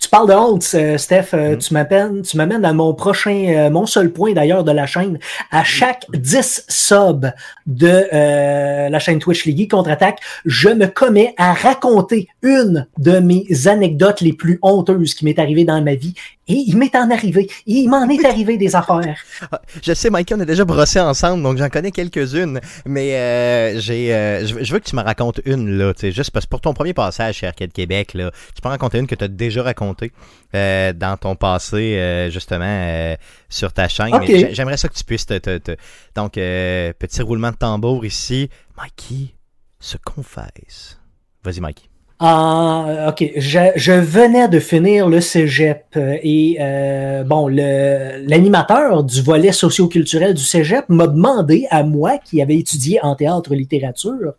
Tu 0.00 0.08
parles 0.08 0.28
de 0.28 0.32
honte, 0.34 0.64
euh, 0.74 0.96
Steph. 0.96 1.30
euh, 1.34 1.56
Mm. 1.56 1.58
Tu 1.58 1.74
m'amènes, 1.74 2.22
tu 2.22 2.36
m'amènes 2.36 2.64
à 2.64 2.72
mon 2.72 2.94
prochain, 2.94 3.68
mon 3.70 3.84
seul 3.84 4.12
point 4.12 4.32
d'ailleurs 4.32 4.62
de 4.62 4.70
la 4.70 4.86
chaîne. 4.86 5.18
À 5.50 5.64
chaque 5.64 6.04
10 6.14 6.66
subs 6.68 7.32
de 7.66 8.06
euh, 8.12 8.88
la 8.88 8.98
chaîne 9.00 9.18
Twitch 9.18 9.44
League 9.44 9.68
contre-attaque, 9.68 10.20
je 10.44 10.68
me 10.68 10.86
commets 10.86 11.34
à 11.36 11.52
raconter 11.52 12.28
une 12.42 12.86
de 12.98 13.18
mes 13.18 13.44
anecdotes 13.66 14.20
les 14.20 14.32
plus 14.32 14.60
honteuses 14.62 15.14
qui 15.14 15.24
m'est 15.24 15.38
arrivée 15.40 15.64
dans 15.64 15.82
ma 15.82 15.96
vie. 15.96 16.14
Et 16.48 16.54
il 16.66 16.76
m'est 16.76 16.94
en 16.96 17.10
arrivé. 17.10 17.48
Il 17.66 17.88
m'en 17.88 18.08
est 18.08 18.24
arrivé 18.24 18.56
des 18.56 18.74
affaires. 18.74 19.16
Ah, 19.52 19.60
Je 19.82 19.92
sais, 19.92 20.08
Mikey, 20.10 20.34
on 20.34 20.40
a 20.40 20.44
déjà 20.44 20.64
brossé 20.64 20.98
ensemble, 20.98 21.42
donc 21.42 21.58
j'en 21.58 21.68
connais 21.68 21.90
quelques-unes. 21.90 22.60
Mais 22.86 23.14
euh, 23.16 23.78
j'ai, 23.80 24.14
euh, 24.14 24.46
je, 24.46 24.72
veux- 24.72 24.78
que 24.78 24.84
tu 24.88 24.96
me 24.96 25.02
racontes 25.02 25.40
une, 25.44 25.76
là, 25.76 25.92
tu 25.94 26.00
sais, 26.00 26.12
juste 26.12 26.30
parce 26.30 26.46
que 26.46 26.50
pour 26.50 26.60
ton 26.60 26.72
premier 26.74 26.94
passage 26.94 27.36
chez 27.36 27.46
Arcade 27.46 27.72
Québec, 27.72 28.14
là, 28.14 28.30
tu 28.54 28.60
peux 28.62 28.68
en 28.68 28.72
raconter 28.72 28.98
une 28.98 29.06
que 29.06 29.14
tu 29.14 29.24
as 29.24 29.28
déjà 29.28 29.62
racontée 29.62 30.10
euh, 30.54 30.92
dans 30.94 31.16
ton 31.16 31.36
passé, 31.36 31.96
euh, 31.98 32.30
justement, 32.30 32.64
euh, 32.66 33.14
sur 33.48 33.72
ta 33.72 33.88
chaîne. 33.88 34.14
Ok. 34.14 34.20
Mais 34.26 34.38
j'ai- 34.38 34.54
j'aimerais 34.54 34.76
ça 34.78 34.88
que 34.88 34.94
tu 34.94 35.04
puisses 35.04 35.26
te... 35.26 35.36
te- 35.38 35.58
te- 35.58 35.76
Donc, 36.14 36.38
euh, 36.38 36.92
petit 36.98 37.20
roulement 37.22 37.50
de 37.50 37.56
tambour 37.56 38.04
ici. 38.06 38.48
Mikey 38.76 39.34
se 39.80 39.96
confesse. 40.02 40.98
Vas-y, 41.44 41.60
Mikey. 41.60 41.84
Ah, 42.20 43.06
ok. 43.10 43.32
Je, 43.36 43.70
je 43.76 43.92
venais 43.92 44.48
de 44.48 44.58
finir 44.58 45.08
le 45.08 45.20
cégep 45.20 45.84
euh, 45.96 46.16
et 46.22 46.56
euh, 46.60 47.22
bon, 47.22 47.46
l'animateur 47.46 49.04
du 49.04 49.22
volet 49.22 49.52
socioculturel 49.52 50.34
du 50.34 50.42
cégep 50.42 50.84
m'a 50.88 51.06
demandé 51.06 51.66
à 51.70 51.84
moi, 51.84 52.18
qui 52.18 52.42
avait 52.42 52.56
étudié 52.56 52.98
en 53.02 53.14
théâtre 53.14 53.54
littérature, 53.54 54.32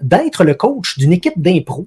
d'être 0.00 0.44
le 0.44 0.54
coach 0.54 0.98
d'une 0.98 1.12
équipe 1.12 1.34
d'impro. 1.36 1.86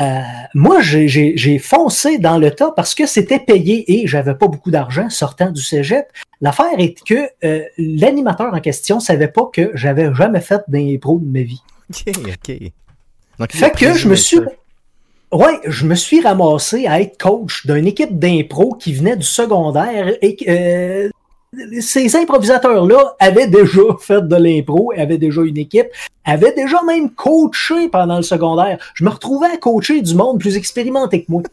Euh, 0.00 0.20
moi, 0.54 0.80
j'ai 0.80 1.58
foncé 1.58 2.18
dans 2.18 2.38
le 2.38 2.50
tas 2.50 2.72
parce 2.74 2.94
que 2.94 3.06
c'était 3.06 3.38
payé 3.38 3.84
et 3.92 4.06
j'avais 4.06 4.34
pas 4.34 4.48
beaucoup 4.48 4.70
d'argent 4.70 5.10
sortant 5.10 5.50
du 5.50 5.60
cégep. 5.60 6.06
L'affaire 6.40 6.78
est 6.78 7.02
que 7.04 7.28
euh, 7.44 7.64
l'animateur 7.78 8.54
en 8.54 8.60
question 8.60 9.00
savait 9.00 9.28
pas 9.28 9.50
que 9.52 9.70
j'avais 9.74 10.12
jamais 10.14 10.40
fait 10.40 10.62
d'impro 10.68 11.18
de 11.18 11.26
ma 11.26 11.42
vie. 11.42 11.62
OK, 11.90 12.14
OK. 12.26 12.72
Donc, 13.42 13.52
Fait 13.52 13.70
que 13.72 13.94
je 13.94 14.08
me 14.08 14.14
suis. 14.14 14.38
Ouais, 15.32 15.58
je 15.64 15.86
me 15.86 15.94
suis 15.94 16.20
ramassé 16.20 16.86
à 16.86 17.00
être 17.00 17.18
coach 17.18 17.66
d'une 17.66 17.86
équipe 17.86 18.18
d'impro 18.18 18.74
qui 18.74 18.92
venait 18.92 19.16
du 19.16 19.24
secondaire 19.24 20.12
et 20.20 20.36
euh, 20.46 21.08
ces 21.80 22.14
improvisateurs-là 22.16 23.16
avaient 23.18 23.46
déjà 23.46 23.80
fait 24.00 24.28
de 24.28 24.36
l'impro, 24.36 24.92
avaient 24.96 25.18
déjà 25.18 25.40
une 25.42 25.56
équipe, 25.56 25.88
avaient 26.24 26.52
déjà 26.52 26.82
même 26.82 27.10
coaché 27.10 27.88
pendant 27.88 28.18
le 28.18 28.22
secondaire. 28.22 28.78
Je 28.94 29.04
me 29.04 29.10
retrouvais 29.10 29.48
à 29.48 29.56
coacher 29.56 30.02
du 30.02 30.14
monde 30.14 30.38
plus 30.38 30.56
expérimenté 30.56 31.24
que 31.24 31.32
moi. 31.32 31.42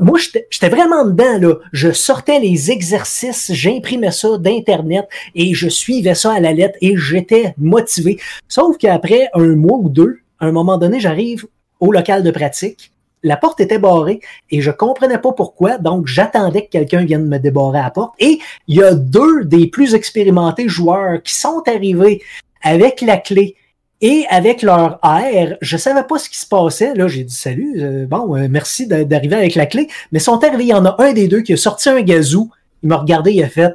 Moi, 0.00 0.18
j'étais 0.18 0.68
vraiment 0.70 1.04
dedans, 1.04 1.38
là. 1.38 1.54
Je 1.70 1.92
sortais 1.92 2.40
les 2.40 2.72
exercices, 2.72 3.52
j'imprimais 3.52 4.10
ça 4.10 4.36
d'Internet 4.38 5.06
et 5.34 5.54
je 5.54 5.68
suivais 5.68 6.16
ça 6.16 6.32
à 6.32 6.40
la 6.40 6.52
lettre 6.52 6.76
et 6.80 6.96
j'étais 6.96 7.54
motivé. 7.58 8.18
Sauf 8.48 8.78
qu'après 8.78 9.28
un 9.34 9.54
mois 9.54 9.78
ou 9.78 9.88
deux, 9.90 10.18
à 10.40 10.46
un 10.46 10.52
moment 10.52 10.78
donné, 10.78 11.00
j'arrive 11.00 11.46
au 11.80 11.92
local 11.92 12.22
de 12.22 12.30
pratique 12.30 12.92
la 13.26 13.36
porte 13.36 13.60
était 13.60 13.78
barrée 13.78 14.20
et 14.50 14.60
je 14.60 14.70
comprenais 14.70 15.18
pas 15.18 15.32
pourquoi. 15.32 15.78
Donc, 15.78 16.06
j'attendais 16.06 16.66
que 16.66 16.70
quelqu'un 16.70 17.04
vienne 17.04 17.26
me 17.26 17.38
débarrer 17.38 17.80
à 17.80 17.84
la 17.84 17.90
porte. 17.90 18.14
Et 18.20 18.38
il 18.68 18.76
y 18.76 18.82
a 18.82 18.94
deux 18.94 19.44
des 19.44 19.66
plus 19.66 19.94
expérimentés 19.94 20.68
joueurs 20.68 21.22
qui 21.22 21.34
sont 21.34 21.62
arrivés 21.66 22.22
avec 22.62 23.00
la 23.00 23.16
clé 23.18 23.56
et 24.00 24.26
avec 24.30 24.62
leur 24.62 25.00
air. 25.04 25.56
Je 25.60 25.76
savais 25.76 26.04
pas 26.04 26.18
ce 26.18 26.28
qui 26.28 26.38
se 26.38 26.46
passait. 26.46 26.94
Là, 26.94 27.08
j'ai 27.08 27.24
dit 27.24 27.34
salut. 27.34 27.74
Euh, 27.78 28.06
bon, 28.06 28.36
euh, 28.36 28.46
merci 28.48 28.86
d'arriver 28.86 29.36
avec 29.36 29.54
la 29.56 29.66
clé. 29.66 29.88
Mais 30.12 30.20
sont 30.20 30.42
arrivés. 30.44 30.64
Il 30.64 30.68
y 30.68 30.74
en 30.74 30.84
a 30.84 30.94
un 31.02 31.12
des 31.12 31.26
deux 31.26 31.40
qui 31.40 31.52
a 31.52 31.56
sorti 31.56 31.88
un 31.88 32.02
gazou. 32.02 32.50
Il 32.82 32.90
m'a 32.90 32.96
regardé. 32.96 33.32
Il 33.32 33.42
a 33.42 33.48
fait 33.48 33.74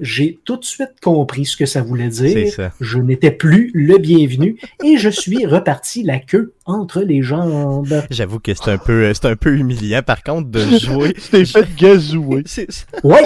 j'ai 0.00 0.38
tout 0.44 0.56
de 0.56 0.64
suite 0.64 0.92
compris 1.02 1.44
ce 1.44 1.56
que 1.56 1.66
ça 1.66 1.82
voulait 1.82 2.08
dire. 2.08 2.70
Je 2.80 2.98
n'étais 2.98 3.30
plus 3.30 3.70
le 3.74 3.98
bienvenu 3.98 4.58
et 4.84 4.96
je 4.96 5.08
suis 5.08 5.46
reparti 5.46 6.02
la 6.02 6.18
queue 6.18 6.54
entre 6.66 7.00
les 7.00 7.22
jambes. 7.22 8.02
J'avoue 8.10 8.38
que 8.38 8.54
c'est 8.54 8.70
un 8.70 8.78
peu, 8.78 9.12
c'est 9.14 9.26
un 9.26 9.36
peu 9.36 9.54
humiliant 9.56 10.02
par 10.02 10.22
contre 10.22 10.48
de 10.48 10.60
jouer. 10.78 11.14
C'était 11.18 11.44
fait 11.44 11.74
gazouer. 11.76 12.44
Ouais. 13.02 13.24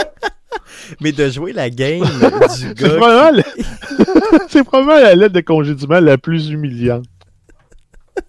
Mais 1.00 1.12
de 1.12 1.29
jouer 1.31 1.52
la 1.52 1.71
game 1.71 2.02
du 2.59 2.75
gars. 2.75 3.33
C'est 4.49 4.64
probablement, 4.64 5.00
la 5.00 5.14
lettre 5.14 5.35
de 5.35 5.41
congédiement 5.41 6.00
la 6.00 6.19
plus 6.19 6.50
humiliante. 6.50 7.05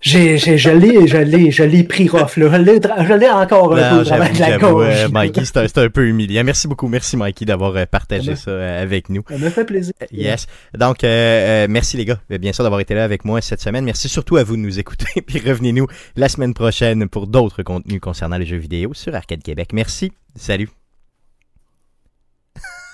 J'ai, 0.03 0.37
j'ai, 0.37 0.57
je 0.57 0.69
l'ai, 0.69 1.07
je 1.07 1.17
l'ai, 1.17 1.49
je 1.49 1.63
l'ai 1.63 1.83
pris 1.85 2.09
rough, 2.09 2.35
là. 2.35 2.51
Je 2.51 3.13
l'ai, 3.13 3.29
encore 3.29 3.73
un 3.73 3.99
peu 3.99 4.03
de 4.03 4.39
la 4.39 4.57
gauche. 4.57 4.85
Euh, 4.89 5.07
Mikey, 5.09 5.45
c'est 5.45 5.77
un, 5.77 5.89
peu 5.89 6.05
humiliant. 6.05 6.43
Merci 6.43 6.67
beaucoup. 6.67 6.89
Merci, 6.89 7.15
Mikey, 7.15 7.45
d'avoir 7.45 7.73
euh, 7.77 7.85
partagé 7.85 8.35
ça 8.35 8.51
euh, 8.51 8.83
avec 8.83 9.07
nous. 9.07 9.23
Ça 9.29 9.37
me 9.37 9.49
fait 9.49 9.63
plaisir. 9.63 9.93
Yes. 10.11 10.47
Donc, 10.77 11.03
merci, 11.03 11.95
les 11.95 12.03
gars, 12.03 12.19
bien 12.29 12.51
sûr, 12.51 12.63
d'avoir 12.65 12.81
été 12.81 12.93
là 12.93 13.05
avec 13.05 13.23
moi 13.23 13.39
cette 13.39 13.61
semaine. 13.61 13.85
Merci 13.85 14.09
surtout 14.09 14.35
à 14.35 14.43
vous 14.43 14.57
de 14.57 14.61
nous 14.61 14.77
écouter. 14.77 15.21
Puis 15.25 15.39
revenez-nous 15.39 15.87
la 16.17 16.27
semaine 16.27 16.53
prochaine 16.53 17.07
pour 17.07 17.27
d'autres 17.27 17.63
contenus 17.63 18.01
concernant 18.01 18.37
les 18.37 18.45
jeux 18.45 18.57
vidéo 18.57 18.93
sur 18.93 19.15
Arcade 19.15 19.41
Québec. 19.41 19.69
Merci. 19.71 20.11
Salut. 20.35 20.82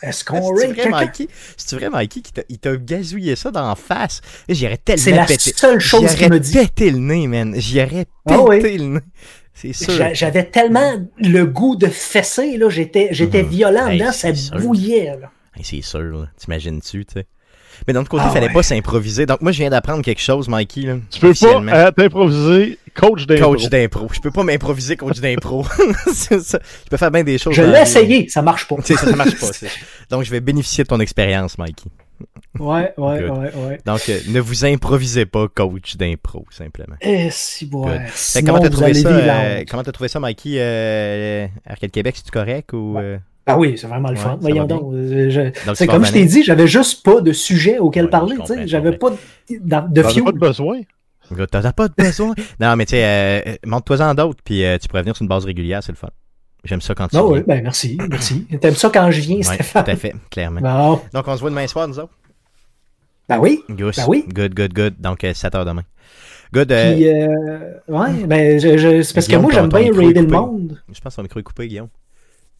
Est-ce 0.01 0.23
qu'on 0.23 0.53
vrai, 0.53 0.73
Mikey? 0.89 1.27
C'est 1.57 1.75
vrai, 1.75 1.89
Mikey, 1.89 2.21
qui? 2.21 2.57
T'a 2.57 2.75
gazouillé 2.77 3.35
ça 3.35 3.51
d'en 3.51 3.75
face? 3.75 4.21
J'y 4.47 4.65
aurais 4.65 4.77
tellement 4.77 5.03
C'est 5.03 5.11
la 5.11 5.27
seule 5.27 5.79
chose 5.79 6.15
qu'il 6.15 6.29
me 6.29 6.39
dit. 6.39 6.53
Pété 6.53 6.91
le 6.91 6.99
nez, 6.99 7.27
man. 7.27 7.53
J'y 7.57 7.81
aurais 7.81 8.05
ah 8.27 8.37
pété 8.49 8.77
le 8.77 8.85
nez. 8.85 8.99
C'est 9.53 9.73
sûr. 9.73 9.93
J'avais 10.13 10.45
tellement 10.45 11.05
le 11.17 11.43
goût 11.43 11.75
de 11.75 11.87
fesser, 11.87 12.57
là. 12.57 12.69
J'étais, 12.69 13.09
j'étais 13.11 13.43
mhm. 13.43 13.49
violent 13.49 13.93
dedans, 13.93 14.11
ça 14.11 14.29
bouillait, 14.57 15.17
là. 15.19 15.31
c'est 15.61 15.81
sûr, 15.81 15.99
là. 15.99 16.27
T'imagines-tu, 16.37 17.05
tu 17.05 17.13
sais? 17.13 17.27
Mais 17.87 17.93
d'un 17.93 18.01
autre 18.01 18.09
côté, 18.09 18.23
il 18.25 18.29
ah 18.29 18.33
fallait 18.33 18.49
pas 18.49 18.63
s'improviser. 18.63 19.25
Donc 19.25 19.41
moi, 19.41 19.51
je 19.51 19.59
viens 19.59 19.69
d'apprendre 19.69 20.03
quelque 20.03 20.21
chose, 20.21 20.47
Mikey. 20.49 20.81
Là, 20.81 20.97
tu 21.09 21.19
peux 21.19 21.33
pas 21.33 21.61
euh, 21.61 21.91
t'improviser 21.91 22.77
coach 22.99 23.25
d'impro. 23.25 23.51
Coach 23.51 23.69
d'impro. 23.69 24.07
Je 24.11 24.19
peux 24.19 24.31
pas 24.31 24.43
m'improviser 24.43 24.97
coach 24.97 25.19
d'impro. 25.19 25.63
je 26.07 26.57
peux 26.89 26.97
faire 26.97 27.11
bien 27.11 27.23
des 27.23 27.37
choses. 27.37 27.55
Je 27.55 27.63
l'ai 27.63 27.81
essayé, 27.81 28.27
ça 28.29 28.41
marche 28.41 28.67
pas. 28.67 28.75
ça, 28.83 28.95
ça 28.95 29.15
marche 29.15 29.39
pas. 29.39 29.47
Donc 30.09 30.23
je 30.23 30.31
vais 30.31 30.39
bénéficier 30.39 30.83
de 30.83 30.89
ton 30.89 30.99
expérience, 30.99 31.57
Mikey. 31.57 31.89
Ouais, 32.59 32.93
ouais, 32.97 33.29
ouais, 33.29 33.51
ouais. 33.55 33.79
Donc, 33.85 34.01
euh, 34.09 34.19
ne 34.27 34.41
vous 34.41 34.65
improvisez 34.65 35.25
pas 35.25 35.47
coach 35.47 35.95
d'impro, 35.95 36.45
simplement. 36.49 36.95
Eh, 36.99 37.29
si, 37.31 37.65
bon. 37.65 37.87
Comment 38.45 38.59
t'as 38.59 38.69
trouvé, 38.69 38.93
ça, 38.93 39.09
euh, 39.09 39.63
comment 39.69 39.83
as 39.83 39.91
trouvé 39.91 40.09
ça, 40.09 40.19
Mikey? 40.19 40.55
Euh, 40.57 41.47
Arcade 41.65 41.91
Québec, 41.91 42.15
c'est-tu 42.17 42.31
correct 42.31 42.73
ou. 42.73 42.97
Ah 43.49 43.57
oui, 43.57 43.77
c'est 43.77 43.87
vraiment 43.87 44.09
le 44.11 44.15
fun. 44.15 44.37
Voyons 44.39 44.65
donc. 44.65 44.93
Euh, 44.93 45.51
c'est 45.73 45.87
comme 45.87 46.05
je 46.05 46.11
t'ai 46.11 46.25
dit, 46.25 46.43
j'avais 46.43 46.67
juste 46.67 47.03
pas 47.03 47.19
de 47.19 47.33
sujet 47.33 47.79
auquel 47.79 48.09
parler. 48.09 48.37
J'avais 48.65 48.91
pas 48.91 49.09
de, 49.09 49.17
de 49.49 50.01
pas 50.01 50.31
de 50.31 50.37
besoin. 50.37 50.81
T'as 51.51 51.71
pas 51.71 51.87
de 51.87 51.93
besoin? 51.97 52.33
non, 52.59 52.75
mais 52.75 52.85
tu 52.85 52.91
sais, 52.91 53.03
euh, 53.03 53.55
monte-toi-en 53.65 54.13
d'autres, 54.13 54.41
puis 54.43 54.63
euh, 54.65 54.77
tu 54.77 54.87
pourrais 54.87 55.01
venir 55.01 55.15
sur 55.15 55.23
une 55.23 55.29
base 55.29 55.45
régulière, 55.45 55.83
c'est 55.83 55.91
le 55.91 55.97
fun. 55.97 56.09
J'aime 56.63 56.81
ça 56.81 56.93
quand 56.93 57.07
tu 57.07 57.15
viens. 57.15 57.25
oui, 57.25 57.43
ben 57.47 57.63
merci, 57.63 57.97
merci. 58.09 58.45
T'aimes 58.59 58.75
ça 58.75 58.89
quand 58.93 59.09
je 59.11 59.21
viens, 59.21 59.41
Stéphane? 59.41 59.83
Tout 59.83 59.91
à 59.91 59.95
fait, 59.95 60.15
clairement. 60.29 61.01
Donc, 61.13 61.27
on 61.27 61.35
se 61.35 61.41
voit 61.41 61.49
demain 61.49 61.67
soir, 61.67 61.87
nous 61.87 61.99
autres? 61.99 62.13
Ben 63.29 63.37
oui. 63.39 63.63
Ben 63.69 63.91
oui. 64.07 64.25
Good, 64.27 64.55
good, 64.55 64.73
good. 64.73 64.95
Donc, 64.99 65.25
7 65.33 65.55
heures 65.55 65.65
demain. 65.65 65.83
Good. 66.51 66.67
Puis, 66.67 67.07
ouais, 67.07 68.25
ben, 68.25 68.59
c'est 68.59 69.13
parce 69.13 69.27
que 69.27 69.35
moi, 69.37 69.51
j'aime 69.53 69.69
bien 69.69 69.93
raider 69.93 70.21
le 70.21 70.27
monde. 70.27 70.81
Je 70.91 70.99
pense 70.99 71.11
que 71.11 71.15
son 71.15 71.23
micro 71.23 71.39
est 71.39 71.43
coupé, 71.43 71.67
Guillaume. 71.67 71.89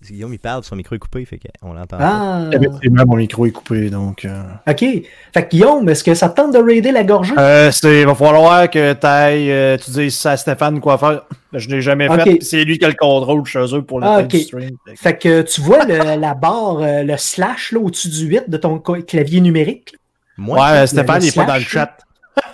Guillaume, 0.02 0.34
il 0.34 0.40
parle, 0.40 0.64
son 0.64 0.78
micro 0.78 0.96
est 0.96 1.00
coupé, 1.00 1.26
fait 1.26 1.40
qu'on 1.40 1.74
l'entend. 1.74 1.98
Ah! 2.00 2.46
Effectivement, 2.54 3.04
mon 3.06 3.18
micro 3.18 3.46
est 3.46 3.52
coupé, 3.52 3.90
donc. 3.90 4.24
Euh. 4.24 4.44
OK. 4.66 4.80
Fait 4.80 5.04
que 5.44 5.50
Guillaume, 5.50 5.90
est-ce 5.90 6.06
que 6.06 6.14
ça 6.14 6.30
te 6.30 6.38
tente 6.38 6.54
de 6.54 6.58
raider 6.58 6.94
la 6.94 7.04
gorge? 7.04 7.34
Euh, 7.38 7.70
il 7.84 8.06
va 8.06 8.16
falloir 8.16 8.70
que 8.70 8.94
tu 8.94 9.06
ailles, 9.06 9.52
euh, 9.52 9.78
tu 9.78 9.92
dises 9.92 10.26
à 10.26 10.38
Stéphane 10.38 10.80
quoi 10.80 10.98
faire. 10.98 11.24
Je 11.52 11.68
ne 11.68 11.76
l'ai 11.76 11.82
jamais 11.82 12.08
fait. 12.08 12.38
C'est 12.42 12.64
lui 12.64 12.78
qui 12.78 12.86
a 12.86 12.88
le 12.88 12.94
contrôle 12.94 13.46
chez 13.46 13.76
eux 13.76 13.82
pour 13.82 14.00
le 14.00 14.08
ah, 14.08 14.24
stream. 14.24 14.78
Fait 14.96 15.18
que 15.18 15.42
tu 15.42 15.60
vois 15.60 15.84
la 15.86 16.34
barre, 16.34 16.80
euh, 16.80 17.04
le 17.04 17.18
slash 17.18 17.74
là, 17.74 17.80
au-dessus 17.80 18.10
du 18.10 18.26
8 18.26 18.50
de 18.50 18.58
ton 18.58 18.80
clavier 18.80 19.42
numérique? 19.42 19.96
Moi, 20.38 20.58
ouais, 20.64 20.88
Stéphane, 20.88 21.22
il 21.22 21.26
n'est 21.26 21.32
pas 21.34 21.46
dans 21.46 21.56
le 21.56 21.62
chat. 21.62 21.98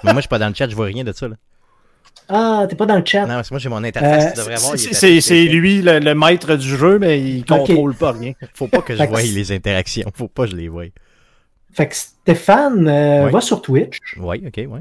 Mais 0.03 0.13
moi, 0.13 0.15
je 0.15 0.21
suis 0.21 0.29
pas 0.29 0.39
dans 0.39 0.47
le 0.47 0.55
chat, 0.55 0.67
je 0.67 0.75
vois 0.75 0.87
rien 0.87 1.03
de 1.03 1.11
ça. 1.11 1.27
Là. 1.27 1.35
Ah, 2.27 2.65
t'es 2.69 2.75
pas 2.75 2.85
dans 2.85 2.97
le 2.97 3.05
chat. 3.05 3.25
Non, 3.25 3.41
moi 3.49 3.59
j'ai 3.59 3.69
mon 3.69 3.83
interface, 3.83 4.37
voir. 4.47 4.77
C'est 4.77 5.45
lui 5.45 5.81
le, 5.81 6.13
maître 6.13 6.55
du 6.55 6.77
jeu, 6.77 6.99
mais 6.99 7.21
il 7.21 7.45
contrôle 7.45 7.95
pas 7.95 8.11
rien. 8.11 8.33
Faut 8.53 8.67
pas 8.67 8.81
que 8.81 8.95
je 8.95 9.03
voie 9.03 9.21
les 9.21 9.51
interactions. 9.51 10.09
Faut 10.13 10.27
pas 10.27 10.45
que 10.45 10.51
je 10.51 10.55
les 10.55 10.67
voie. 10.67 10.85
Fait 11.71 11.87
que 11.87 11.95
Stéphane 11.95 12.87
euh, 12.87 13.29
va 13.29 13.41
sur 13.41 13.61
Twitch. 13.61 13.97
Oui, 14.17 14.41
ok, 14.47 14.65
oui. 14.69 14.79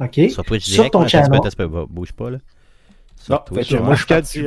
Ok. 0.00 0.30
Sur 0.30 0.44
Twitch 0.44 0.64
direct, 0.64 0.92
sur 0.92 1.00
ton 1.00 1.06
channel. 1.06 1.40
bouge 1.88 2.12
pas 2.12 2.30
là. 2.30 2.38
Sur 3.16 3.44
Twitch, 3.44 3.72
moi 3.72 3.94
je 3.94 4.22
suis. 4.24 4.46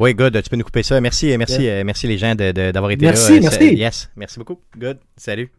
Oui, 0.00 0.14
good, 0.14 0.42
tu 0.42 0.50
peux 0.50 0.56
nous 0.56 0.64
couper 0.64 0.82
ça. 0.82 1.00
Merci, 1.00 1.36
merci, 1.38 1.68
euh, 1.68 1.82
merci 1.84 2.06
les 2.06 2.18
gens 2.18 2.34
d'avoir 2.34 2.90
été 2.90 3.04
là. 3.04 3.12
Merci, 3.12 3.34
euh, 3.34 3.40
merci. 3.40 3.74
Yes, 3.74 4.10
merci 4.16 4.38
beaucoup. 4.38 4.60
Good, 4.76 4.98
salut. 5.16 5.50